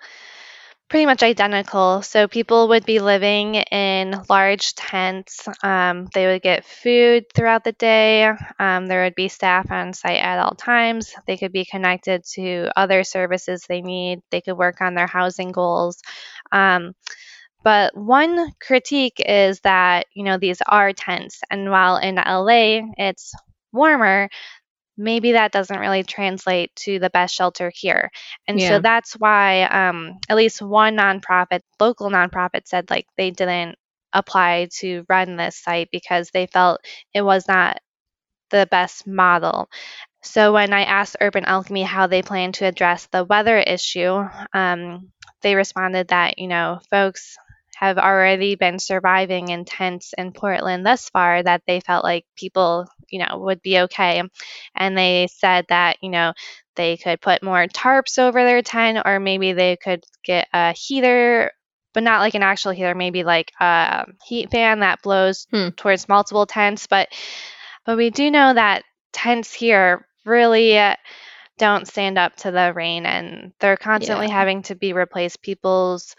pretty 0.90 1.06
much 1.06 1.22
identical. 1.22 2.02
So 2.02 2.28
people 2.28 2.68
would 2.68 2.84
be 2.84 2.98
living 2.98 3.54
in 3.54 4.14
large 4.28 4.74
tents. 4.74 5.48
Um, 5.62 6.08
they 6.12 6.26
would 6.26 6.42
get 6.42 6.66
food 6.66 7.24
throughout 7.34 7.64
the 7.64 7.72
day. 7.72 8.30
Um, 8.58 8.86
there 8.86 9.04
would 9.04 9.14
be 9.14 9.28
staff 9.28 9.72
on 9.72 9.94
site 9.94 10.20
at 10.20 10.38
all 10.38 10.54
times. 10.54 11.14
They 11.26 11.38
could 11.38 11.52
be 11.52 11.64
connected 11.64 12.24
to 12.34 12.70
other 12.76 13.04
services 13.04 13.64
they 13.66 13.80
need. 13.80 14.20
They 14.30 14.42
could 14.42 14.58
work 14.58 14.82
on 14.82 14.94
their 14.94 15.06
housing 15.06 15.52
goals. 15.52 16.02
But 17.64 17.96
one 17.96 18.52
critique 18.60 19.20
is 19.24 19.60
that, 19.60 20.06
you 20.14 20.24
know, 20.24 20.38
these 20.38 20.60
are 20.66 20.92
tents. 20.92 21.40
And 21.50 21.70
while 21.70 21.96
in 21.96 22.18
LA 22.18 22.82
it's 22.96 23.32
warmer, 23.72 24.28
maybe 24.96 25.32
that 25.32 25.52
doesn't 25.52 25.78
really 25.78 26.02
translate 26.04 26.74
to 26.76 26.98
the 26.98 27.10
best 27.10 27.34
shelter 27.34 27.72
here. 27.74 28.10
And 28.46 28.60
Yeah. 28.60 28.68
so 28.68 28.78
that's 28.80 29.14
why 29.14 29.62
um, 29.64 30.18
at 30.28 30.36
least 30.36 30.60
one 30.62 30.96
nonprofit, 30.96 31.60
local 31.80 32.10
nonprofit, 32.10 32.66
said 32.66 32.90
like 32.90 33.06
they 33.16 33.30
didn't 33.30 33.76
apply 34.12 34.68
to 34.78 35.04
run 35.08 35.36
this 35.36 35.56
site 35.56 35.88
because 35.90 36.30
they 36.30 36.46
felt 36.46 36.80
it 37.14 37.22
was 37.22 37.48
not 37.48 37.78
the 38.50 38.66
best 38.70 39.06
model. 39.06 39.68
So 40.22 40.52
when 40.52 40.72
I 40.72 40.84
asked 40.84 41.16
Urban 41.20 41.44
Alchemy 41.44 41.82
how 41.82 42.06
they 42.06 42.22
plan 42.22 42.52
to 42.52 42.66
address 42.66 43.06
the 43.06 43.24
weather 43.24 43.58
issue, 43.58 44.24
um, 44.54 45.12
they 45.42 45.54
responded 45.54 46.08
that, 46.08 46.38
you 46.38 46.48
know, 46.48 46.80
folks 46.90 47.36
have 47.76 47.98
already 47.98 48.54
been 48.54 48.78
surviving 48.78 49.48
in 49.48 49.64
tents 49.64 50.12
in 50.16 50.32
Portland 50.32 50.84
thus 50.84 51.08
far 51.08 51.42
that 51.42 51.62
they 51.66 51.80
felt 51.80 52.04
like 52.04 52.24
people, 52.36 52.86
you 53.08 53.18
know, 53.18 53.38
would 53.38 53.62
be 53.62 53.80
okay. 53.80 54.22
And 54.74 54.96
they 54.96 55.28
said 55.30 55.66
that, 55.68 55.96
you 56.02 56.10
know, 56.10 56.32
they 56.76 56.96
could 56.96 57.20
put 57.20 57.42
more 57.42 57.66
tarps 57.66 58.18
over 58.18 58.44
their 58.44 58.62
tent 58.62 58.98
or 59.04 59.20
maybe 59.20 59.52
they 59.52 59.76
could 59.76 60.04
get 60.24 60.48
a 60.52 60.72
heater 60.72 61.52
but 61.94 62.02
not 62.02 62.20
like 62.20 62.34
an 62.34 62.42
actual 62.42 62.72
heater 62.72 62.94
maybe 62.94 63.22
like 63.22 63.52
a 63.60 64.06
heat 64.24 64.50
fan 64.50 64.80
that 64.80 65.02
blows 65.02 65.46
hmm. 65.50 65.68
towards 65.76 66.08
multiple 66.08 66.46
tents 66.46 66.86
but 66.86 67.08
but 67.84 67.96
we 67.96 68.08
do 68.10 68.30
know 68.30 68.54
that 68.54 68.84
tents 69.12 69.52
here 69.52 70.06
really 70.24 70.78
don't 71.58 71.86
stand 71.86 72.18
up 72.18 72.34
to 72.36 72.50
the 72.50 72.72
rain 72.74 73.06
and 73.06 73.52
they're 73.60 73.76
constantly 73.76 74.26
yeah. 74.26 74.32
having 74.32 74.62
to 74.62 74.74
be 74.74 74.92
replaced 74.92 75.42
people's 75.42 76.16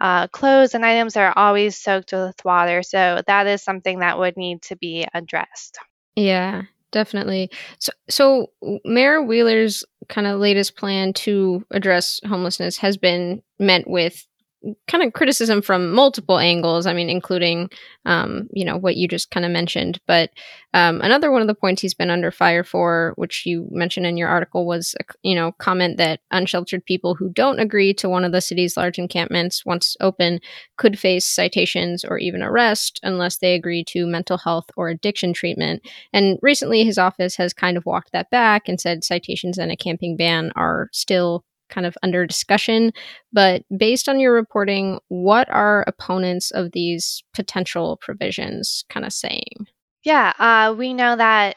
uh, 0.00 0.26
clothes 0.28 0.74
and 0.74 0.84
items 0.84 1.16
are 1.16 1.32
always 1.36 1.76
soaked 1.76 2.12
with 2.12 2.44
water 2.44 2.82
so 2.82 3.22
that 3.26 3.46
is 3.46 3.62
something 3.62 4.00
that 4.00 4.18
would 4.18 4.36
need 4.36 4.60
to 4.62 4.76
be 4.76 5.06
addressed 5.14 5.78
yeah 6.16 6.62
definitely. 6.94 7.50
So, 7.80 7.92
so 8.08 8.50
Mayor 8.84 9.20
Wheeler's 9.20 9.84
kind 10.08 10.26
of 10.26 10.38
latest 10.38 10.76
plan 10.76 11.12
to 11.12 11.66
address 11.72 12.20
homelessness 12.24 12.78
has 12.78 12.96
been 12.96 13.42
met 13.58 13.90
with 13.90 14.26
kind 14.88 15.04
of 15.04 15.12
criticism 15.12 15.62
from 15.62 15.92
multiple 15.92 16.38
angles. 16.38 16.86
I 16.86 16.94
mean, 16.94 17.10
including, 17.10 17.70
um, 18.04 18.48
you 18.52 18.64
know, 18.64 18.76
what 18.76 18.96
you 18.96 19.08
just 19.08 19.30
kind 19.30 19.44
of 19.44 19.52
mentioned. 19.52 20.00
But 20.06 20.30
um, 20.72 21.00
another 21.02 21.30
one 21.30 21.42
of 21.42 21.48
the 21.48 21.54
points 21.54 21.82
he's 21.82 21.94
been 21.94 22.10
under 22.10 22.30
fire 22.30 22.64
for, 22.64 23.12
which 23.16 23.46
you 23.46 23.68
mentioned 23.70 24.06
in 24.06 24.16
your 24.16 24.28
article, 24.28 24.66
was, 24.66 24.94
a, 25.00 25.04
you 25.22 25.34
know, 25.34 25.52
comment 25.58 25.98
that 25.98 26.20
unsheltered 26.30 26.84
people 26.84 27.14
who 27.14 27.30
don't 27.30 27.60
agree 27.60 27.94
to 27.94 28.08
one 28.08 28.24
of 28.24 28.32
the 28.32 28.40
city's 28.40 28.76
large 28.76 28.98
encampments 28.98 29.64
once 29.64 29.96
open 30.00 30.40
could 30.76 30.98
face 30.98 31.26
citations 31.26 32.04
or 32.04 32.18
even 32.18 32.42
arrest 32.42 33.00
unless 33.02 33.38
they 33.38 33.54
agree 33.54 33.84
to 33.84 34.06
mental 34.06 34.38
health 34.38 34.66
or 34.76 34.88
addiction 34.88 35.32
treatment. 35.32 35.82
And 36.12 36.38
recently, 36.42 36.84
his 36.84 36.98
office 36.98 37.36
has 37.36 37.52
kind 37.52 37.76
of 37.76 37.86
walked 37.86 38.12
that 38.12 38.30
back 38.30 38.68
and 38.68 38.80
said 38.80 39.04
citations 39.04 39.58
and 39.58 39.70
a 39.70 39.76
camping 39.76 40.16
ban 40.16 40.52
are 40.56 40.88
still 40.92 41.44
kind 41.68 41.86
of 41.86 41.96
under 42.02 42.26
discussion. 42.26 42.92
But 43.32 43.62
based 43.76 44.08
on 44.08 44.20
your 44.20 44.32
reporting, 44.32 44.98
what 45.08 45.48
are 45.50 45.84
opponents 45.86 46.50
of 46.50 46.72
these 46.72 47.22
potential 47.34 47.98
provisions 48.00 48.84
kind 48.88 49.06
of 49.06 49.12
saying? 49.12 49.66
Yeah, 50.04 50.32
uh, 50.38 50.74
we 50.76 50.92
know 50.94 51.16
that 51.16 51.56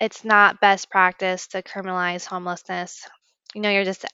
it's 0.00 0.24
not 0.24 0.60
best 0.60 0.90
practice 0.90 1.48
to 1.48 1.62
criminalize 1.62 2.24
homelessness. 2.24 3.08
You 3.54 3.62
know, 3.62 3.70
you're 3.70 3.84
just 3.84 4.04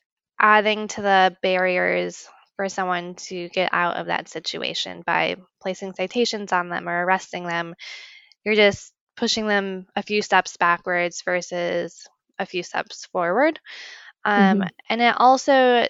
adding 0.40 0.88
to 0.88 1.02
the 1.02 1.36
barriers 1.42 2.26
for 2.56 2.68
someone 2.68 3.14
to 3.14 3.48
get 3.48 3.70
out 3.72 3.96
of 3.96 4.06
that 4.06 4.28
situation 4.28 5.02
by 5.04 5.36
placing 5.60 5.94
citations 5.94 6.52
on 6.52 6.68
them 6.68 6.88
or 6.88 7.04
arresting 7.04 7.46
them. 7.46 7.74
You're 8.44 8.54
just 8.54 8.92
pushing 9.16 9.46
them 9.46 9.86
a 9.96 10.02
few 10.02 10.22
steps 10.22 10.56
backwards 10.56 11.22
versus 11.24 12.06
a 12.38 12.46
few 12.46 12.62
steps 12.62 13.06
forward. 13.06 13.60
Um, 14.24 14.60
mm-hmm. 14.60 14.68
And 14.88 15.02
it 15.02 15.14
also 15.18 15.86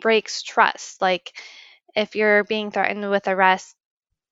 breaks 0.00 0.42
trust. 0.42 1.00
Like 1.00 1.32
if 1.94 2.16
you're 2.16 2.44
being 2.44 2.70
threatened 2.70 3.08
with 3.10 3.28
arrest 3.28 3.74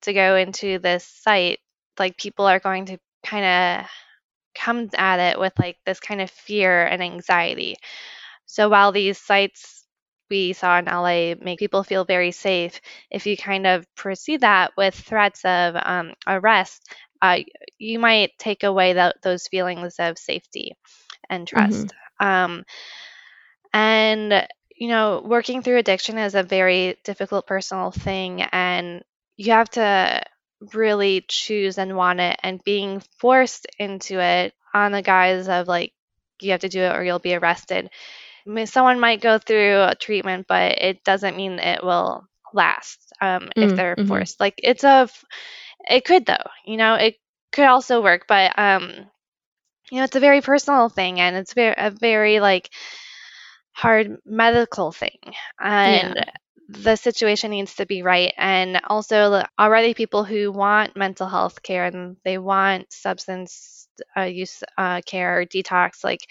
to 0.01 0.13
go 0.13 0.35
into 0.35 0.79
this 0.79 1.05
site, 1.05 1.59
like 1.99 2.17
people 2.17 2.45
are 2.45 2.59
going 2.59 2.85
to 2.85 2.97
kind 3.25 3.45
of 3.81 3.89
come 4.55 4.89
at 4.95 5.19
it 5.19 5.39
with 5.39 5.53
like 5.59 5.77
this 5.85 5.99
kind 5.99 6.21
of 6.21 6.29
fear 6.29 6.85
and 6.85 7.01
anxiety. 7.01 7.75
So 8.45 8.69
while 8.69 8.91
these 8.91 9.17
sites 9.17 9.85
we 10.29 10.53
saw 10.53 10.79
in 10.79 10.85
LA 10.85 11.35
make 11.41 11.59
people 11.59 11.83
feel 11.83 12.05
very 12.05 12.31
safe, 12.31 12.79
if 13.11 13.25
you 13.25 13.37
kind 13.37 13.67
of 13.67 13.85
proceed 13.95 14.41
that 14.41 14.71
with 14.77 14.95
threats 14.95 15.43
of 15.45 15.75
um, 15.75 16.13
arrest, 16.27 16.81
uh, 17.21 17.39
you 17.77 17.99
might 17.99 18.31
take 18.37 18.63
away 18.63 18.93
the, 18.93 19.13
those 19.23 19.47
feelings 19.47 19.95
of 19.99 20.17
safety 20.17 20.75
and 21.29 21.47
mm-hmm. 21.47 21.55
trust. 21.55 21.87
Mm-hmm. 21.87 22.02
Um, 22.19 22.65
and, 23.73 24.47
you 24.75 24.87
know, 24.87 25.21
working 25.25 25.61
through 25.61 25.77
addiction 25.77 26.17
is 26.17 26.35
a 26.35 26.43
very 26.43 26.97
difficult 27.03 27.47
personal 27.47 27.91
thing. 27.91 28.41
And 28.41 29.03
you 29.37 29.51
have 29.53 29.69
to 29.71 30.23
really 30.73 31.25
choose 31.27 31.77
and 31.77 31.95
want 31.95 32.19
it. 32.19 32.39
And 32.43 32.63
being 32.63 33.01
forced 33.17 33.67
into 33.79 34.19
it 34.19 34.53
on 34.73 34.91
the 34.91 35.01
guise 35.01 35.47
of 35.47 35.67
like, 35.67 35.93
you 36.41 36.51
have 36.51 36.61
to 36.61 36.69
do 36.69 36.81
it 36.81 36.95
or 36.95 37.03
you'll 37.03 37.19
be 37.19 37.35
arrested. 37.35 37.89
I 38.45 38.49
mean, 38.49 38.67
someone 38.67 38.99
might 38.99 39.21
go 39.21 39.37
through 39.37 39.81
a 39.81 39.95
treatment, 39.95 40.47
but 40.47 40.73
it 40.81 41.03
doesn't 41.03 41.37
mean 41.37 41.59
it 41.59 41.83
will 41.83 42.27
last 42.53 43.13
um, 43.21 43.43
mm, 43.43 43.51
if 43.55 43.75
they're 43.75 43.95
mm-hmm. 43.95 44.07
forced. 44.07 44.39
Like 44.39 44.55
it's 44.57 44.83
a, 44.83 45.09
it 45.89 46.05
could 46.05 46.25
though, 46.25 46.49
you 46.65 46.77
know, 46.77 46.95
it 46.95 47.15
could 47.51 47.65
also 47.65 48.01
work, 48.01 48.25
but 48.27 48.57
um, 48.57 49.07
you 49.93 49.99
know, 49.99 50.05
it's 50.05 50.15
a 50.15 50.19
very 50.19 50.41
personal 50.41 50.89
thing, 50.89 51.19
and 51.19 51.35
it's 51.35 51.53
very 51.53 51.75
a 51.77 51.91
very 51.91 52.39
like 52.39 52.69
hard 53.73 54.17
medical 54.25 54.91
thing 54.91 55.17
and 55.59 56.15
yeah. 56.15 56.23
the 56.69 56.95
situation 56.95 57.51
needs 57.51 57.75
to 57.75 57.85
be 57.85 58.03
right 58.03 58.33
and 58.37 58.79
also 58.87 59.43
already 59.59 59.93
people 59.93 60.23
who 60.23 60.51
want 60.51 60.95
mental 60.95 61.27
health 61.27 61.61
care 61.63 61.85
and 61.85 62.15
they 62.23 62.37
want 62.37 62.85
substance 62.93 63.87
uh, 64.15 64.21
use 64.21 64.63
uh, 64.77 65.01
care 65.05 65.39
or 65.39 65.45
detox 65.45 66.03
like 66.03 66.21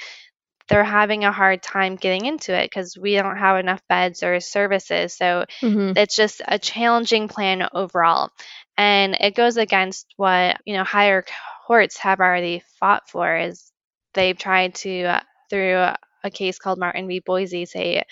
they're 0.69 0.85
having 0.85 1.25
a 1.25 1.33
hard 1.33 1.63
time 1.63 1.97
getting 1.97 2.27
into 2.27 2.57
it 2.57 2.71
because 2.71 2.97
we 2.97 3.15
don't 3.15 3.37
have 3.37 3.59
enough 3.59 3.83
beds 3.89 4.23
or 4.23 4.39
services 4.39 5.15
so 5.15 5.45
mm-hmm. 5.61 5.93
it's 5.97 6.15
just 6.15 6.43
a 6.47 6.61
challenging 6.61 7.27
plan 7.27 7.69
overall 7.75 8.31
and 8.79 9.17
it 9.19 9.35
goes 9.35 9.57
against 9.57 10.07
what 10.17 10.61
you 10.65 10.75
know 10.75 10.85
higher 10.85 11.25
courts 11.73 11.97
have 11.97 12.21
already 12.21 12.63
fought 12.79 13.09
for 13.09 13.35
is 13.35 13.73
they've 14.13 14.37
tried 14.37 14.75
to 14.75 15.05
uh, 15.05 15.21
through 15.49 15.87
a 16.23 16.31
case 16.31 16.59
called 16.59 16.79
Martin 16.79 17.09
v. 17.09 17.21
Boise 17.25 17.65
say 17.65 18.03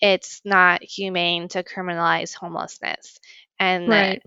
it's 0.00 0.40
not 0.42 0.82
humane 0.82 1.46
to 1.48 1.62
criminalize 1.62 2.32
homelessness. 2.34 3.18
And 3.58 3.90
right. 3.90 4.22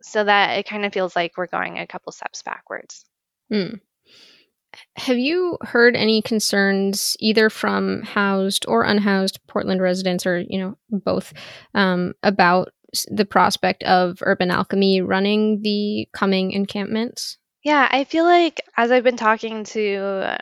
so 0.00 0.24
that 0.24 0.58
it 0.58 0.66
kind 0.66 0.86
of 0.86 0.94
feels 0.94 1.14
like 1.14 1.32
we're 1.36 1.48
going 1.48 1.78
a 1.78 1.86
couple 1.86 2.12
steps 2.12 2.42
backwards. 2.42 3.04
Hmm. 3.52 3.74
Have 4.96 5.18
you 5.18 5.58
heard 5.60 5.94
any 5.94 6.22
concerns 6.22 7.18
either 7.20 7.50
from 7.50 8.04
housed 8.04 8.64
or 8.66 8.84
unhoused 8.84 9.38
Portland 9.48 9.82
residents, 9.82 10.24
or 10.24 10.42
you 10.48 10.58
know 10.58 10.78
both, 10.88 11.34
um, 11.74 12.14
about 12.22 12.70
the 13.08 13.26
prospect 13.26 13.82
of 13.82 14.16
Urban 14.22 14.50
Alchemy 14.50 15.02
running 15.02 15.60
the 15.60 16.08
coming 16.14 16.52
encampments? 16.52 17.36
Yeah, 17.64 17.88
I 17.90 18.04
feel 18.04 18.24
like 18.24 18.60
as 18.76 18.90
I've 18.90 19.04
been 19.04 19.16
talking 19.16 19.64
to 19.64 20.36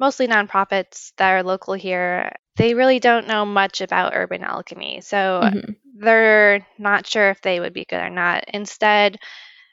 mostly 0.00 0.26
nonprofits 0.26 1.12
that 1.18 1.30
are 1.32 1.42
local 1.42 1.74
here, 1.74 2.32
they 2.56 2.74
really 2.74 3.00
don't 3.00 3.28
know 3.28 3.44
much 3.44 3.82
about 3.82 4.14
urban 4.14 4.42
alchemy. 4.42 5.02
So 5.02 5.42
mm-hmm. 5.44 5.72
they're 5.98 6.66
not 6.78 7.06
sure 7.06 7.30
if 7.30 7.42
they 7.42 7.60
would 7.60 7.74
be 7.74 7.84
good 7.84 8.02
or 8.02 8.10
not. 8.10 8.44
Instead, 8.48 9.18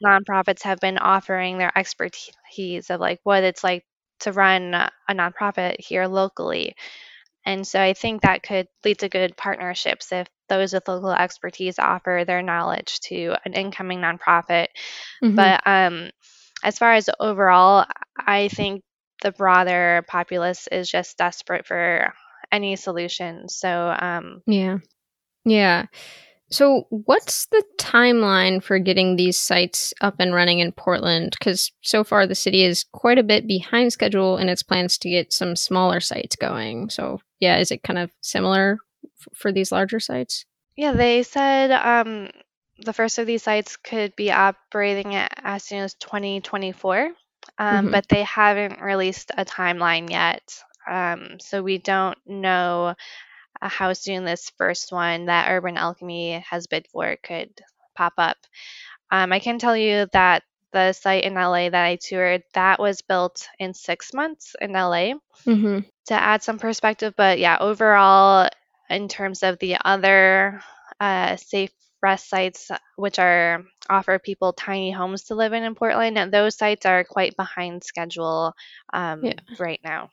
nonprofits 0.05 0.63
have 0.63 0.79
been 0.79 0.97
offering 0.97 1.57
their 1.57 1.75
expertise 1.77 2.89
of 2.89 2.99
like 2.99 3.21
what 3.23 3.43
it's 3.43 3.63
like 3.63 3.85
to 4.21 4.33
run 4.33 4.73
a 4.73 4.91
nonprofit 5.11 5.79
here 5.79 6.07
locally. 6.07 6.75
And 7.45 7.65
so 7.65 7.81
I 7.81 7.93
think 7.93 8.21
that 8.21 8.43
could 8.43 8.67
lead 8.83 8.99
to 8.99 9.09
good 9.09 9.35
partnerships 9.35 10.11
if 10.11 10.27
those 10.49 10.73
with 10.73 10.87
local 10.87 11.11
expertise 11.11 11.79
offer 11.79 12.23
their 12.27 12.43
knowledge 12.43 12.99
to 13.01 13.35
an 13.45 13.53
incoming 13.53 13.99
nonprofit. 13.99 14.67
Mm-hmm. 15.23 15.35
But 15.35 15.61
um, 15.65 16.11
as 16.63 16.77
far 16.77 16.93
as 16.93 17.09
overall, 17.19 17.85
I 18.17 18.47
think 18.49 18.83
the 19.21 19.31
broader 19.31 20.03
populace 20.07 20.67
is 20.71 20.89
just 20.89 21.17
desperate 21.17 21.65
for 21.65 22.13
any 22.51 22.75
solution. 22.75 23.49
So, 23.49 23.95
um, 23.99 24.41
yeah. 24.45 24.77
Yeah. 25.45 25.85
So, 26.51 26.85
what's 26.89 27.45
the 27.45 27.63
timeline 27.77 28.61
for 28.61 28.77
getting 28.77 29.15
these 29.15 29.39
sites 29.39 29.93
up 30.01 30.15
and 30.19 30.33
running 30.33 30.59
in 30.59 30.73
Portland? 30.73 31.33
Because 31.39 31.71
so 31.81 32.03
far 32.03 32.27
the 32.27 32.35
city 32.35 32.63
is 32.63 32.83
quite 32.91 33.17
a 33.17 33.23
bit 33.23 33.47
behind 33.47 33.93
schedule 33.93 34.37
in 34.37 34.49
its 34.49 34.61
plans 34.61 34.97
to 34.97 35.09
get 35.09 35.31
some 35.31 35.55
smaller 35.55 36.01
sites 36.01 36.35
going. 36.35 36.89
So, 36.89 37.21
yeah, 37.39 37.57
is 37.57 37.71
it 37.71 37.83
kind 37.83 37.97
of 37.97 38.11
similar 38.19 38.79
f- 39.05 39.29
for 39.33 39.53
these 39.53 39.71
larger 39.71 40.01
sites? 40.01 40.45
Yeah, 40.75 40.91
they 40.91 41.23
said 41.23 41.71
um, 41.71 42.29
the 42.83 42.93
first 42.93 43.17
of 43.19 43.27
these 43.27 43.43
sites 43.43 43.77
could 43.77 44.15
be 44.15 44.31
operating 44.31 45.15
as 45.15 45.63
soon 45.63 45.79
as 45.79 45.93
2024 45.95 47.11
um, 47.57 47.85
mm-hmm. 47.85 47.91
but 47.91 48.07
they 48.07 48.23
haven't 48.23 48.81
released 48.81 49.31
a 49.37 49.45
timeline 49.45 50.09
yet. 50.09 50.63
Um, 50.89 51.39
so 51.39 51.61
we 51.61 51.77
don't 51.77 52.17
know 52.25 52.95
uh, 53.61 53.69
how 53.69 53.93
soon 53.93 54.25
this 54.25 54.51
first 54.57 54.91
one 54.91 55.27
that 55.27 55.49
Urban 55.49 55.77
Alchemy 55.77 56.43
has 56.49 56.67
bid 56.67 56.87
for 56.87 57.15
could 57.23 57.51
pop 57.95 58.13
up. 58.17 58.37
Um, 59.11 59.31
I 59.31 59.39
can 59.39 59.59
tell 59.59 59.77
you 59.77 60.07
that 60.13 60.43
the 60.71 60.93
site 60.93 61.25
in 61.25 61.33
LA 61.33 61.69
that 61.69 61.85
I 61.85 61.97
toured, 61.97 62.43
that 62.53 62.79
was 62.79 63.01
built 63.01 63.47
in 63.59 63.73
six 63.73 64.13
months 64.13 64.55
in 64.59 64.71
LA 64.71 65.13
hmm 65.43 65.79
to 66.07 66.15
add 66.15 66.41
some 66.41 66.57
perspective. 66.57 67.13
But 67.15 67.37
yeah, 67.37 67.57
overall, 67.59 68.49
in 68.89 69.07
terms 69.07 69.43
of 69.43 69.59
the 69.59 69.77
other 69.85 70.61
uh, 70.99 71.35
safe 71.35 71.71
rest 72.01 72.29
sites, 72.29 72.71
which 72.95 73.19
are 73.19 73.63
offer 73.89 74.19
people 74.19 74.53
tiny 74.53 74.91
homes 74.91 75.23
to 75.25 75.35
live 75.35 75.53
in 75.53 75.63
in 75.63 75.75
Portland, 75.75 76.17
and 76.17 76.31
those 76.33 76.57
sites 76.57 76.85
are 76.85 77.03
quite 77.03 77.35
behind 77.37 77.83
schedule 77.83 78.53
um, 78.93 79.23
Yeah. 79.23 79.33
right 79.59 79.79
now. 79.83 80.09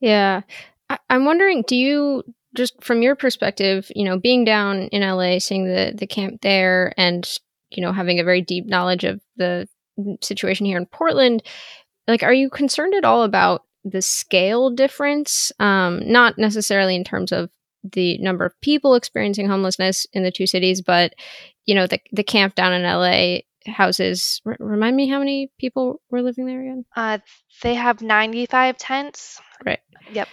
Yeah. 0.00 0.42
I- 0.90 0.98
I'm 1.10 1.24
wondering, 1.24 1.62
do 1.66 1.76
you 1.76 2.22
just 2.54 2.74
from 2.82 3.02
your 3.02 3.16
perspective, 3.16 3.90
you 3.94 4.04
know, 4.04 4.18
being 4.18 4.44
down 4.44 4.88
in 4.88 5.02
LA, 5.02 5.38
seeing 5.38 5.64
the 5.64 5.92
the 5.96 6.06
camp 6.06 6.42
there 6.42 6.92
and, 6.98 7.26
you 7.70 7.82
know, 7.82 7.92
having 7.92 8.20
a 8.20 8.24
very 8.24 8.42
deep 8.42 8.66
knowledge 8.66 9.04
of 9.04 9.20
the 9.36 9.68
situation 10.22 10.66
here 10.66 10.78
in 10.78 10.86
Portland, 10.86 11.42
like 12.08 12.22
are 12.22 12.32
you 12.34 12.50
concerned 12.50 12.94
at 12.94 13.04
all 13.04 13.22
about 13.22 13.62
the 13.84 14.02
scale 14.02 14.70
difference? 14.70 15.52
Um, 15.58 16.00
not 16.10 16.38
necessarily 16.38 16.94
in 16.96 17.04
terms 17.04 17.32
of 17.32 17.50
the 17.82 18.18
number 18.18 18.44
of 18.44 18.60
people 18.60 18.94
experiencing 18.94 19.48
homelessness 19.48 20.06
in 20.12 20.22
the 20.22 20.30
two 20.32 20.46
cities, 20.46 20.80
but 20.82 21.14
you 21.66 21.74
know, 21.74 21.86
the 21.86 21.98
the 22.12 22.24
camp 22.24 22.54
down 22.54 22.72
in 22.72 22.82
LA 22.82 23.38
houses 23.72 24.40
r- 24.44 24.56
remind 24.58 24.96
me 24.96 25.08
how 25.08 25.18
many 25.20 25.50
people 25.58 26.00
were 26.10 26.22
living 26.22 26.46
there 26.46 26.60
again? 26.62 26.84
Uh, 26.96 27.18
they 27.62 27.74
have 27.74 28.02
95 28.02 28.76
tents. 28.78 29.40
Right. 29.64 29.78
Yep. 30.12 30.28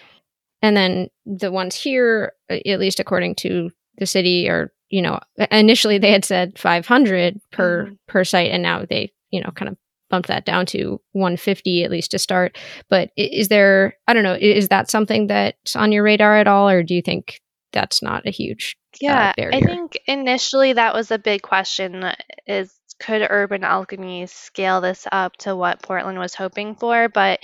and 0.64 0.76
then 0.76 1.10
the 1.26 1.52
ones 1.52 1.76
here 1.76 2.34
at 2.50 2.80
least 2.80 3.00
according 3.00 3.36
to 3.36 3.70
the 3.98 4.06
city 4.08 4.50
are 4.50 4.74
you 4.90 5.02
know 5.02 5.20
initially 5.52 5.98
they 6.00 6.12
had 6.12 6.26
said 6.26 6.58
500 6.58 7.40
per 7.52 7.86
Mhm. 7.86 7.98
per 8.08 8.24
site 8.24 8.52
and 8.52 8.64
now 8.64 8.84
they 8.90 9.12
you 9.30 9.42
know 9.42 9.52
kind 9.52 9.70
of 9.70 9.78
bumped 10.10 10.28
that 10.28 10.46
down 10.46 10.66
to 10.66 11.00
150 11.14 11.84
at 11.84 11.92
least 11.92 12.12
to 12.12 12.20
start 12.20 12.58
but 12.90 13.10
is 13.18 13.48
there 13.48 13.96
i 14.08 14.14
don't 14.14 14.24
know 14.24 14.38
is 14.40 14.68
that 14.70 14.90
something 14.90 15.28
that's 15.28 15.76
on 15.76 15.92
your 15.92 16.04
radar 16.04 16.38
at 16.38 16.48
all 16.48 16.70
or 16.70 16.84
do 16.84 16.94
you 16.94 17.02
think 17.02 17.40
that's 17.74 18.02
not 18.02 18.26
a 18.28 18.32
huge 18.32 18.76
Yeah, 19.00 19.32
I 19.32 19.36
barrier. 19.38 19.60
think 19.62 20.00
initially 20.08 20.74
that 20.74 20.94
was 20.94 21.12
a 21.12 21.20
big 21.20 21.42
question 21.42 22.04
uh, 22.04 22.16
is 22.48 22.74
could 23.00 23.26
Urban 23.30 23.64
Alchemy 23.64 24.26
scale 24.28 24.82
this 24.82 25.08
up 25.12 25.38
to 25.38 25.56
what 25.56 25.82
Portland 25.82 26.20
was 26.20 26.36
hoping 26.36 26.76
for? 26.76 27.08
But 27.08 27.40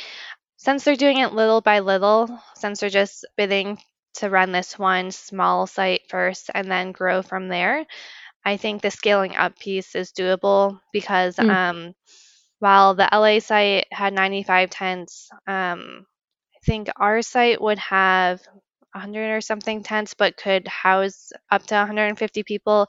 since 0.58 0.84
they're 0.84 0.96
doing 0.96 1.20
it 1.20 1.34
little 1.34 1.62
by 1.62 1.80
little, 1.80 2.40
since 2.56 2.80
they're 2.80 2.90
just 2.90 3.26
bidding 3.38 3.78
to 4.16 4.30
run 4.30 4.52
this 4.52 4.78
one 4.80 5.12
small 5.12 5.68
site 5.68 6.02
first 6.10 6.50
and 6.54 6.70
then 6.70 6.92
grow 6.92 7.22
from 7.22 7.48
there, 7.48 7.86
I 8.44 8.58
think 8.58 8.82
the 8.82 8.92
scaling 8.92 9.36
up 9.36 9.58
piece 9.60 9.96
is 9.96 10.12
doable 10.12 10.80
because 10.92 11.36
Mm. 11.38 11.50
um, 11.50 11.94
while 12.60 12.96
the 12.96 13.14
LA 13.14 13.40
site 13.40 13.88
had 13.92 14.14
95 14.14 14.70
tents, 14.70 15.30
um, 15.48 16.06
I 16.56 16.60
think 16.66 16.90
our 16.98 17.22
site 17.22 17.62
would 17.62 17.80
have 17.80 18.42
100 18.94 19.32
or 19.36 19.42
something 19.42 19.84
tents, 19.84 20.14
but 20.16 20.38
could 20.38 20.68
house 20.68 21.32
up 21.52 21.66
to 21.68 21.76
150 21.76 22.44
people 22.44 22.88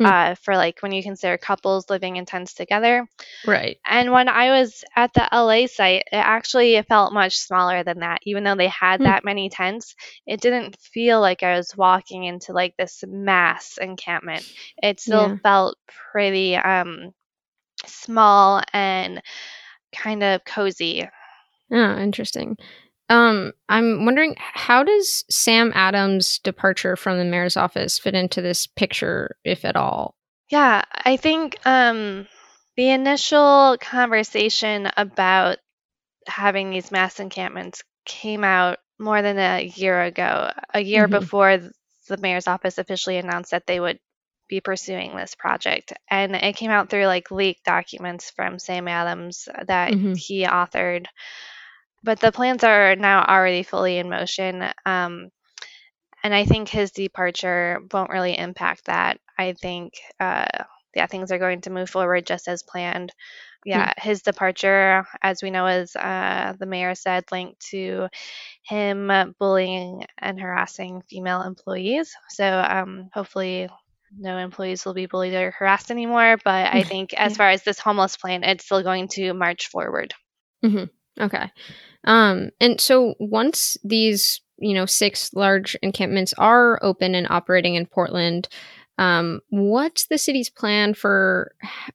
Mm. 0.00 0.10
uh, 0.10 0.34
for 0.36 0.56
like 0.56 0.80
when 0.82 0.92
you 0.92 1.02
consider 1.02 1.38
couples 1.38 1.90
living 1.90 2.16
in 2.16 2.26
tents 2.26 2.54
together. 2.54 3.06
right 3.44 3.78
And 3.86 4.12
when 4.12 4.28
I 4.28 4.50
was 4.60 4.84
at 4.96 5.12
the 5.14 5.28
LA 5.34 5.66
site, 5.66 6.02
it 6.12 6.16
actually 6.16 6.80
felt 6.82 7.12
much 7.12 7.36
smaller 7.38 7.82
than 7.82 8.00
that. 8.00 8.20
Even 8.24 8.44
though 8.44 8.54
they 8.54 8.68
had 8.68 9.02
Hmm. 9.02 9.04
that 9.04 9.24
many 9.24 9.48
tents, 9.50 9.94
it 10.26 10.40
didn't 10.40 10.76
feel 10.80 11.20
like 11.20 11.42
I 11.42 11.56
was 11.56 11.76
walking 11.76 12.24
into 12.24 12.52
like 12.52 12.76
this 12.76 13.02
mass 13.06 13.78
encampment. 13.80 14.46
It 14.82 15.00
still 15.00 15.28
Yeah. 15.28 15.38
felt 15.42 15.76
pretty 16.12 16.56
um, 16.56 17.12
small 17.86 18.62
and 18.72 19.22
kind 19.94 20.22
of 20.22 20.44
cozy. 20.44 21.08
Oh, 21.72 21.98
interesting. 21.98 22.56
Um, 23.08 23.52
I'm 23.68 24.04
wondering 24.04 24.36
how 24.38 24.84
does 24.84 25.24
Sam 25.30 25.72
Adams' 25.74 26.38
departure 26.38 26.96
from 26.96 27.18
the 27.18 27.24
mayor's 27.24 27.56
office 27.56 27.98
fit 27.98 28.14
into 28.14 28.40
this 28.40 28.66
picture, 28.66 29.36
if 29.44 29.64
at 29.64 29.76
all? 29.76 30.14
Yeah, 30.48 30.82
I 30.92 31.16
think 31.16 31.58
um, 31.64 32.26
the 32.76 32.90
initial 32.90 33.76
conversation 33.80 34.90
about 34.96 35.58
having 36.26 36.70
these 36.70 36.92
mass 36.92 37.20
encampments 37.20 37.82
came 38.04 38.44
out 38.44 38.78
more 38.98 39.22
than 39.22 39.38
a 39.38 39.64
year 39.64 40.02
ago, 40.02 40.50
a 40.74 40.80
year 40.80 41.08
Mhm. 41.08 41.10
before 41.10 41.58
the 42.08 42.16
mayor's 42.16 42.46
office 42.48 42.78
officially 42.78 43.16
announced 43.16 43.52
that 43.52 43.66
they 43.66 43.80
would 43.80 43.98
be 44.50 44.60
pursuing 44.60 45.16
this 45.16 45.36
project. 45.36 45.94
And 46.10 46.36
it 46.36 46.56
came 46.56 46.72
out 46.72 46.90
through 46.90 47.06
like 47.06 47.30
leaked 47.30 47.64
documents 47.64 48.30
from 48.32 48.58
Sam 48.60 48.88
Adams 48.88 49.48
that 49.66 49.94
Mhm. 49.94 50.16
he 50.16 50.44
authored. 50.44 51.06
But 52.02 52.20
the 52.20 52.32
plans 52.32 52.64
are 52.64 52.96
now 52.96 53.24
already 53.24 53.62
fully 53.62 53.98
in 53.98 54.10
motion. 54.10 54.64
Um, 54.86 55.30
and 56.22 56.34
I 56.34 56.44
think 56.44 56.68
his 56.68 56.92
departure 56.92 57.80
won't 57.92 58.10
really 58.10 58.36
impact 58.38 58.86
that. 58.86 59.18
I 59.38 59.54
think, 59.54 59.94
uh, 60.20 60.46
yeah, 60.94 61.06
things 61.06 61.32
are 61.32 61.38
going 61.38 61.62
to 61.62 61.70
move 61.70 61.88
forward 61.90 62.26
just 62.26 62.48
as 62.48 62.62
planned. 62.62 63.12
Yeah, 63.64 63.92
his 63.98 64.22
departure, 64.22 65.06
as 65.22 65.42
we 65.42 65.50
know, 65.50 65.66
is 65.66 65.94
uh, 65.96 66.54
the 66.58 66.66
mayor 66.66 66.94
said, 66.94 67.24
linked 67.32 67.60
to 67.70 68.08
him 68.62 69.10
bullying 69.38 70.04
and 70.18 70.40
harassing 70.40 71.02
female 71.08 71.42
employees. 71.42 72.14
So 72.30 72.46
um, 72.46 73.10
hopefully, 73.14 73.68
no 74.18 74.36
employees 74.38 74.84
will 74.84 74.94
be 74.94 75.06
bullied 75.06 75.34
or 75.34 75.50
harassed 75.52 75.90
anymore. 75.90 76.36
But 76.44 76.72
I 76.74 76.82
think, 76.92 77.12
as 77.14 77.32
Yeah. 77.32 77.36
far 77.38 77.50
as 77.50 77.62
this 77.62 77.78
homeless 77.78 78.16
plan, 78.16 78.42
it's 78.44 78.64
still 78.64 78.82
going 78.82 79.08
to 79.08 79.32
march 79.34 79.68
forward. 79.68 80.14
Okay. 81.20 81.50
Um, 82.04 82.50
and 82.60 82.80
so 82.80 83.14
once 83.18 83.76
these, 83.84 84.40
you 84.58 84.74
know, 84.74 84.86
six 84.86 85.32
large 85.34 85.76
encampments 85.82 86.32
are 86.38 86.78
open 86.82 87.14
and 87.14 87.26
operating 87.28 87.74
in 87.74 87.84
Portland, 87.86 88.48
um, 88.98 89.40
what's 89.50 90.06
the 90.06 90.18
city's 90.18 90.48
plan 90.50 90.94
for 90.94 91.52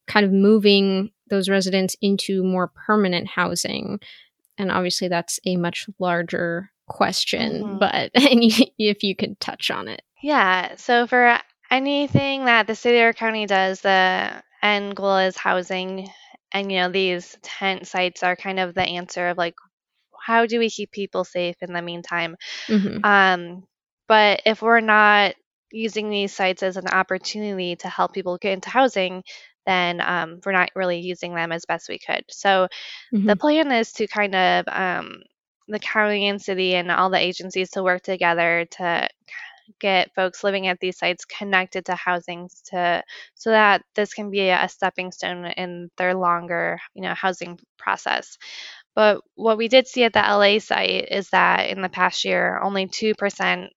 kind 0.08 0.25
of 0.25 0.32
moving 0.32 1.12
those 1.30 1.49
residents 1.49 1.95
into 2.01 2.43
more 2.43 2.67
permanent 2.67 3.28
housing? 3.28 3.99
And 4.58 4.71
obviously, 4.71 5.08
that's 5.08 5.39
a 5.45 5.56
much 5.58 5.88
larger 5.99 6.71
question, 6.88 7.63
Mhm. 7.63 7.80
but 7.80 8.12
if 8.78 9.04
you 9.04 9.15
could 9.15 9.39
touch 9.39 9.71
on 9.71 9.88
it. 9.88 10.01
Yeah, 10.21 10.75
so 10.75 11.08
for 11.08 11.39
anything 11.71 12.45
that 12.45 12.67
the 12.67 12.75
city 12.75 12.99
or 12.99 13.13
county 13.13 13.45
does, 13.45 13.82
the 13.82 14.43
end 14.62 14.95
goal 14.95 15.17
is 15.17 15.38
housing. 15.38 16.10
And, 16.51 16.71
you 16.71 16.80
know, 16.80 16.89
these 16.89 17.38
tent 17.41 17.88
sites 17.88 18.23
are 18.23 18.36
kind 18.36 18.60
of 18.60 18.73
the 18.73 18.84
answer 18.84 19.30
of 19.30 19.38
like, 19.38 19.56
how 20.21 20.45
do 20.45 20.60
we 20.60 20.69
keep 20.69 20.91
people 20.91 21.23
safe 21.23 21.56
in 21.62 21.73
the 21.73 21.82
meantime? 21.82 22.36
hmm 22.69 23.04
Um, 23.04 23.63
but 24.08 24.41
if 24.45 24.62
we're 24.62 24.82
not 24.82 25.36
using 25.71 26.10
these 26.10 26.34
sites 26.34 26.63
as 26.63 26.78
an 26.78 26.88
opportunity 26.88 27.75
to 27.78 27.89
help 27.89 28.13
people 28.13 28.38
get 28.38 28.54
into 28.54 28.69
housing, 28.69 29.23
then 29.65 30.01
um, 30.01 30.39
we're 30.45 30.51
not 30.51 30.69
really 30.75 30.99
using 30.99 31.36
them 31.36 31.51
as 31.51 31.65
best 31.65 31.89
we 31.89 31.99
could. 31.99 32.23
So 32.30 32.67
the 33.25 33.36
plan 33.36 33.71
is 33.71 33.93
to 33.93 34.08
kind 34.08 34.36
of 34.36 34.65
um, 34.67 35.21
the 35.67 35.80
county 35.80 36.28
and 36.28 36.41
city 36.41 36.75
and 36.75 36.91
all 36.91 37.10
the 37.10 37.17
agencies 37.19 37.71
to 37.71 37.84
work 37.84 38.04
together 38.04 38.65
to 38.71 39.10
get 39.80 40.13
folks 40.15 40.43
living 40.43 40.67
at 40.67 40.80
these 40.80 40.97
sites 40.97 41.25
connected 41.25 41.86
to 41.86 41.95
housing 41.95 42.49
to 42.65 43.04
so 43.36 43.49
that 43.51 43.84
this 43.95 44.13
can 44.13 44.30
be 44.30 44.49
a 44.49 44.69
stepping 44.69 45.12
stone 45.12 45.45
in 45.45 45.89
their 45.97 46.13
longer 46.15 46.80
you 46.93 47.01
know 47.04 47.13
housing 47.13 47.60
process. 47.78 48.38
But 48.95 49.21
what 49.36 49.58
we 49.58 49.67
did 49.67 49.88
see 49.88 50.04
at 50.04 50.13
the 50.13 50.19
LA 50.21 50.60
site 50.60 51.10
is 51.12 51.30
that 51.32 51.69
in 51.69 51.82
the 51.82 51.89
past 51.89 52.25
year 52.25 52.60
only 52.62 52.88
2% 52.88 53.71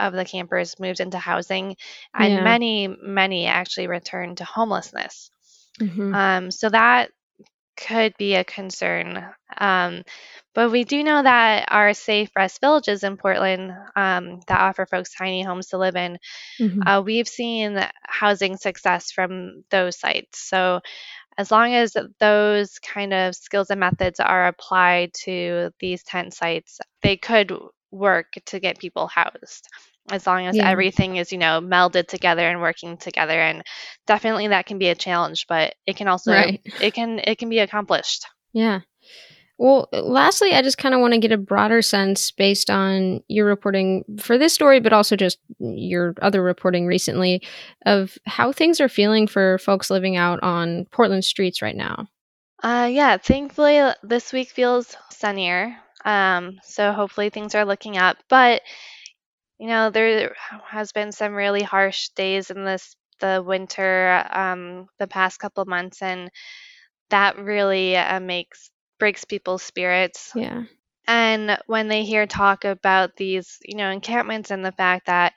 of 0.00 0.12
the 0.14 0.24
campers 0.24 0.78
moved 0.80 1.00
into 1.00 1.18
housing 1.18 1.76
and 2.14 2.42
Yeah. 2.42 2.42
many 2.42 2.88
many 2.88 3.46
actually 3.46 3.86
returned 3.88 4.38
to 4.38 4.44
homelessness. 4.44 5.30
Hmm 5.80 6.12
um, 6.12 6.50
so 6.50 6.68
that 6.68 7.10
could 7.76 8.14
be 8.18 8.34
a 8.34 8.44
concern. 8.44 9.24
Um, 9.56 10.02
but 10.54 10.70
we 10.70 10.84
do 10.84 11.02
know 11.02 11.22
that 11.22 11.66
our 11.70 11.94
safe 11.94 12.30
rest 12.36 12.60
villages 12.60 13.04
in 13.04 13.16
Portland 13.16 13.72
um, 13.96 14.40
that 14.48 14.60
offer 14.60 14.86
folks 14.86 15.14
tiny 15.14 15.42
homes 15.42 15.68
to 15.68 15.78
live 15.78 15.96
in, 15.96 16.18
hmm 16.58 16.86
uh, 16.86 17.02
we've 17.04 17.28
seen 17.28 17.78
housing 18.02 18.56
success 18.56 19.10
from 19.12 19.64
those 19.70 19.98
sites. 19.98 20.38
So 20.48 20.80
as 21.38 21.50
long 21.50 21.74
as 21.74 21.96
those 22.20 22.78
kind 22.80 23.14
of 23.14 23.34
skills 23.34 23.70
and 23.70 23.80
methods 23.80 24.20
are 24.20 24.46
applied 24.48 25.12
to 25.24 25.70
these 25.80 26.02
tent 26.04 26.34
sites, 26.34 26.80
they 27.02 27.16
could 27.16 27.52
work 27.90 28.32
to 28.46 28.60
get 28.60 28.78
people 28.78 29.06
housed. 29.08 29.68
As 30.10 30.26
long 30.26 30.46
as 30.46 30.56
Yeah. 30.56 30.68
everything 30.68 31.16
is, 31.16 31.30
you 31.32 31.38
know, 31.38 31.60
melded 31.60 32.08
together 32.08 32.48
and 32.48 32.60
working 32.60 32.96
together, 32.96 33.40
and 33.40 33.62
definitely 34.06 34.48
that 34.48 34.66
can 34.66 34.78
be 34.78 34.88
a 34.88 34.94
challenge, 34.94 35.46
but 35.48 35.74
it 35.86 35.96
can 35.96 36.08
also 36.08 36.32
Right. 36.32 36.60
it 36.80 36.92
can 36.92 37.20
it 37.24 37.38
can 37.38 37.48
be 37.48 37.60
accomplished. 37.60 38.26
Yeah. 38.52 38.80
Well, 39.58 39.88
lastly, 39.92 40.54
I 40.54 40.62
just 40.62 40.78
kind 40.78 40.92
of 40.92 41.00
want 41.00 41.14
to 41.14 41.20
get 41.20 41.30
a 41.30 41.36
broader 41.36 41.82
sense 41.82 42.32
based 42.32 42.68
on 42.68 43.22
your 43.28 43.46
reporting 43.46 44.02
for 44.18 44.36
this 44.36 44.52
story, 44.52 44.80
but 44.80 44.92
also 44.92 45.14
just 45.14 45.38
your 45.60 46.14
other 46.20 46.42
reporting 46.42 46.84
recently 46.86 47.42
of 47.86 48.18
how 48.26 48.50
things 48.50 48.80
are 48.80 48.88
feeling 48.88 49.28
for 49.28 49.58
folks 49.58 49.88
living 49.88 50.16
out 50.16 50.42
on 50.42 50.86
Portland 50.90 51.24
streets 51.24 51.62
right 51.62 51.76
now. 51.76 52.08
Uh, 52.60 52.88
yeah, 52.90 53.16
thankfully 53.18 53.78
uh, 53.78 53.94
this 54.02 54.32
week 54.32 54.48
feels 54.50 54.96
sunnier. 55.10 55.76
Um, 56.04 56.58
so 56.64 56.92
hopefully 56.92 57.30
things 57.30 57.54
are 57.54 57.64
looking 57.64 57.96
up. 57.98 58.16
But 58.28 58.62
you 59.58 59.68
know, 59.68 59.90
there 59.90 60.34
has 60.66 60.92
been 60.92 61.12
some 61.12 61.34
really 61.34 61.62
harsh 61.62 62.08
days 62.10 62.50
in 62.50 62.64
this 62.64 62.96
the 63.20 63.42
winter 63.44 64.26
um, 64.30 64.88
the 64.98 65.06
past 65.06 65.38
couple 65.38 65.64
months, 65.64 66.02
and 66.02 66.30
that 67.10 67.38
really 67.38 67.96
uh, 67.96 68.20
makes 68.20 68.70
breaks 68.98 69.24
people's 69.24 69.62
spirits. 69.62 70.32
Yeah. 70.34 70.64
And 71.06 71.58
when 71.66 71.88
they 71.88 72.04
hear 72.04 72.26
talk 72.26 72.64
about 72.64 73.16
these, 73.16 73.58
you 73.64 73.76
know, 73.76 73.90
encampments 73.90 74.50
and 74.50 74.64
the 74.64 74.72
fact 74.72 75.06
that 75.06 75.34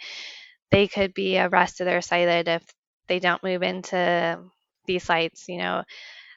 they 0.72 0.88
could 0.88 1.14
be 1.14 1.40
arrested 1.40 1.88
or 1.88 2.02
cited 2.02 2.48
if 2.48 2.64
they 3.08 3.20
don't 3.20 3.44
move 3.44 3.64
into 3.64 4.40
these 4.86 5.04
sites, 5.04 5.46
you 5.48 5.58
know, 5.58 5.84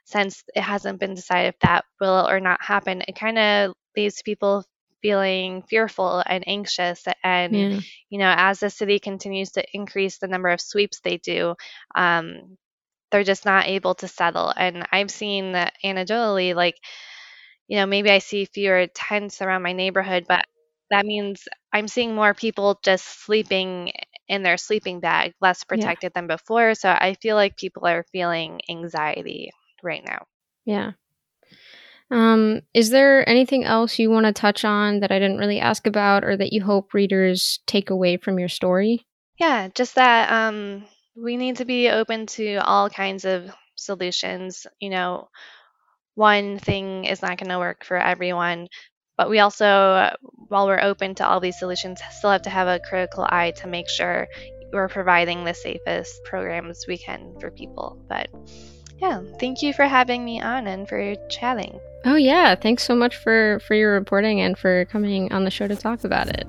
since 0.05 0.43
it 0.55 0.62
hasn't 0.62 1.01
been 1.01 1.14
decided 1.14 1.49
if 1.51 1.61
that 1.61 1.85
will 2.01 2.29
or 2.29 2.41
not 2.41 2.62
happen, 2.62 3.03
it 3.07 3.17
kind 3.17 3.38
of 3.38 3.75
leaves 3.97 4.23
people 4.23 4.64
feeling 5.02 5.62
fearful 5.62 6.22
and 6.26 6.44
anxious. 6.46 7.04
And, 7.24 7.66
Yeah. 7.66 7.80
you 8.11 8.18
know, 8.18 8.32
as 8.37 8.61
the 8.61 8.70
city 8.70 8.98
continues 8.98 9.52
to 9.52 9.64
increase 9.72 10.18
the 10.18 10.28
number 10.28 10.48
of 10.48 10.61
sweeps 10.61 11.00
they 11.00 11.18
do, 11.18 11.54
um, 11.94 12.56
they're 13.11 13.24
just 13.24 13.44
not 13.46 13.66
able 13.68 13.94
to 13.96 14.08
settle. 14.08 14.52
And 14.56 14.87
I've 14.92 15.11
seen 15.11 15.52
that 15.52 15.74
anecdotally, 15.84 16.54
like, 16.54 16.76
you 17.68 17.76
know, 17.76 17.87
maybe 17.87 18.11
I 18.11 18.18
see 18.18 18.44
fewer 18.46 18.87
tents 18.88 19.42
around 19.42 19.62
my 19.62 19.72
neighborhood, 19.72 20.26
but 20.28 20.44
that 20.90 21.04
means 21.06 21.46
I'm 21.72 21.88
seeing 21.88 22.14
more 22.14 22.34
people 22.34 22.78
just 22.84 23.04
sleeping 23.24 23.92
in 24.28 24.42
their 24.42 24.56
sleeping 24.56 25.00
bag, 25.00 25.34
less 25.40 25.64
Yeah. 25.70 25.90
protected 25.90 26.12
than 26.14 26.26
before. 26.26 26.74
So 26.74 26.88
I 26.90 27.14
feel 27.20 27.37
like 27.37 27.56
people 27.56 27.87
are 27.87 28.04
feeling 28.12 28.61
anxiety 28.70 29.50
right 29.82 30.04
now. 30.04 30.26
Yeah. 30.64 30.92
Um, 32.11 32.62
is 32.73 32.90
there 32.90 33.29
anything 33.29 33.64
else 33.64 33.99
you 33.99 34.11
want 34.11 34.27
to 34.27 34.33
touch 34.33 34.64
on 34.64 35.01
that 35.01 35.12
I 35.12 35.18
didn't 35.18 35.38
really 35.38 35.61
ask 35.61 35.87
about 35.87 36.25
or 36.25 36.37
that 36.37 36.53
you 36.53 36.62
hope 36.62 36.94
readers 36.94 37.61
take 37.66 37.90
away 37.90 38.16
from 38.16 38.38
your 38.38 38.49
story? 38.49 39.05
Yeah, 39.38 39.68
just 39.75 39.94
that 39.97 40.33
um, 40.33 40.85
we 41.16 41.37
need 41.37 41.57
to 41.57 41.64
be 41.64 41.90
open 41.90 42.27
to 42.27 42.57
all 42.57 42.88
kinds 42.90 43.25
of 43.25 43.51
solutions. 43.77 44.66
You 44.81 44.90
know, 44.90 45.29
one 46.14 46.59
thing 46.59 47.05
is 47.05 47.23
not 47.23 47.38
going 47.38 47.51
to 47.51 47.59
work 47.59 47.85
for 47.85 47.97
everyone, 47.97 48.68
but 49.16 49.29
we 49.29 49.38
also, 49.38 50.11
while 50.49 50.66
we're 50.66 50.81
open 50.81 51.14
to 51.16 51.29
all 51.29 51.40
these 51.40 51.59
solutions, 51.59 52.01
still 52.11 52.31
have 52.31 52.42
to 52.42 52.51
have 52.51 52.68
a 52.68 52.81
critical 52.81 53.27
eye 53.29 53.53
to 53.59 53.68
make 53.68 53.88
sure 53.88 54.29
we're 54.73 54.88
providing 54.88 55.44
the 55.44 55.55
safest 55.55 56.12
programs 56.25 56.85
we 56.88 56.99
can 56.99 57.35
for 57.40 57.51
people. 57.51 58.05
But 58.09 58.29
yeah, 58.98 59.22
thank 59.38 59.62
you 59.62 59.72
for 59.72 59.84
having 59.84 60.24
me 60.24 60.40
on 60.40 60.66
and 60.66 60.88
for 60.88 61.14
chatting. 61.28 61.80
Oh 62.04 62.16
yeah, 62.16 62.54
thanks 62.54 62.84
so 62.84 62.94
much 62.94 63.16
for 63.16 63.61
for 63.66 63.74
your 63.74 63.92
reporting 63.92 64.40
and 64.40 64.56
for 64.56 64.84
coming 64.87 65.32
on 65.32 65.44
the 65.44 65.50
show 65.50 65.66
to 65.66 65.76
talk 65.76 66.04
about 66.04 66.28
it. 66.28 66.46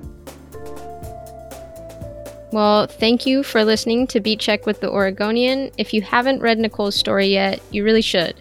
Well, 2.52 2.88
thank 2.88 3.26
you 3.26 3.44
for 3.44 3.64
listening 3.64 4.08
to 4.08 4.20
Beat 4.20 4.40
Check 4.40 4.66
with 4.66 4.80
the 4.80 4.90
Oregonian. 4.90 5.70
If 5.78 5.94
you 5.94 6.02
haven't 6.02 6.40
read 6.40 6.58
Nicole's 6.58 6.96
story 6.96 7.28
yet, 7.28 7.60
you 7.70 7.84
really 7.84 8.02
should. 8.02 8.34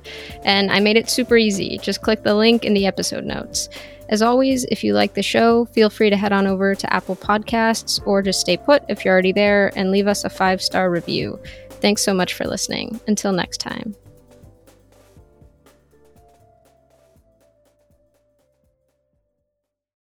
And 0.44 0.72
I 0.72 0.80
made 0.80 0.98
it 0.98 1.12
super 1.12 1.38
easy. 1.38 1.78
Just 1.78 2.02
click 2.02 2.24
the 2.24 2.34
link 2.34 2.66
in 2.66 2.74
the 2.74 2.88
episode 2.88 3.24
notes. 3.24 3.70
As 4.10 4.24
always, 4.24 4.66
if 4.66 4.84
you 4.84 4.96
like 4.96 5.14
the 5.14 5.22
show, 5.22 5.66
feel 5.66 5.92
free 5.92 6.10
to 6.10 6.18
head 6.18 6.32
on 6.32 6.48
over 6.48 6.74
to 6.74 6.94
Apple 6.94 7.16
Podcasts 7.16 8.02
or 8.08 8.24
just 8.24 8.40
stay 8.40 8.58
put 8.58 8.82
if 8.90 9.06
you're 9.06 9.14
already 9.14 9.32
there 9.32 9.72
and 9.76 9.92
leave 9.92 10.08
us 10.08 10.24
a 10.24 10.30
five 10.30 10.60
star 10.60 10.90
review. 10.90 11.40
Thanks 11.70 12.02
so 12.02 12.14
much 12.14 12.34
for 12.34 12.46
listening. 12.46 13.00
Until 13.06 13.32
next 13.32 13.58
time. 13.58 13.96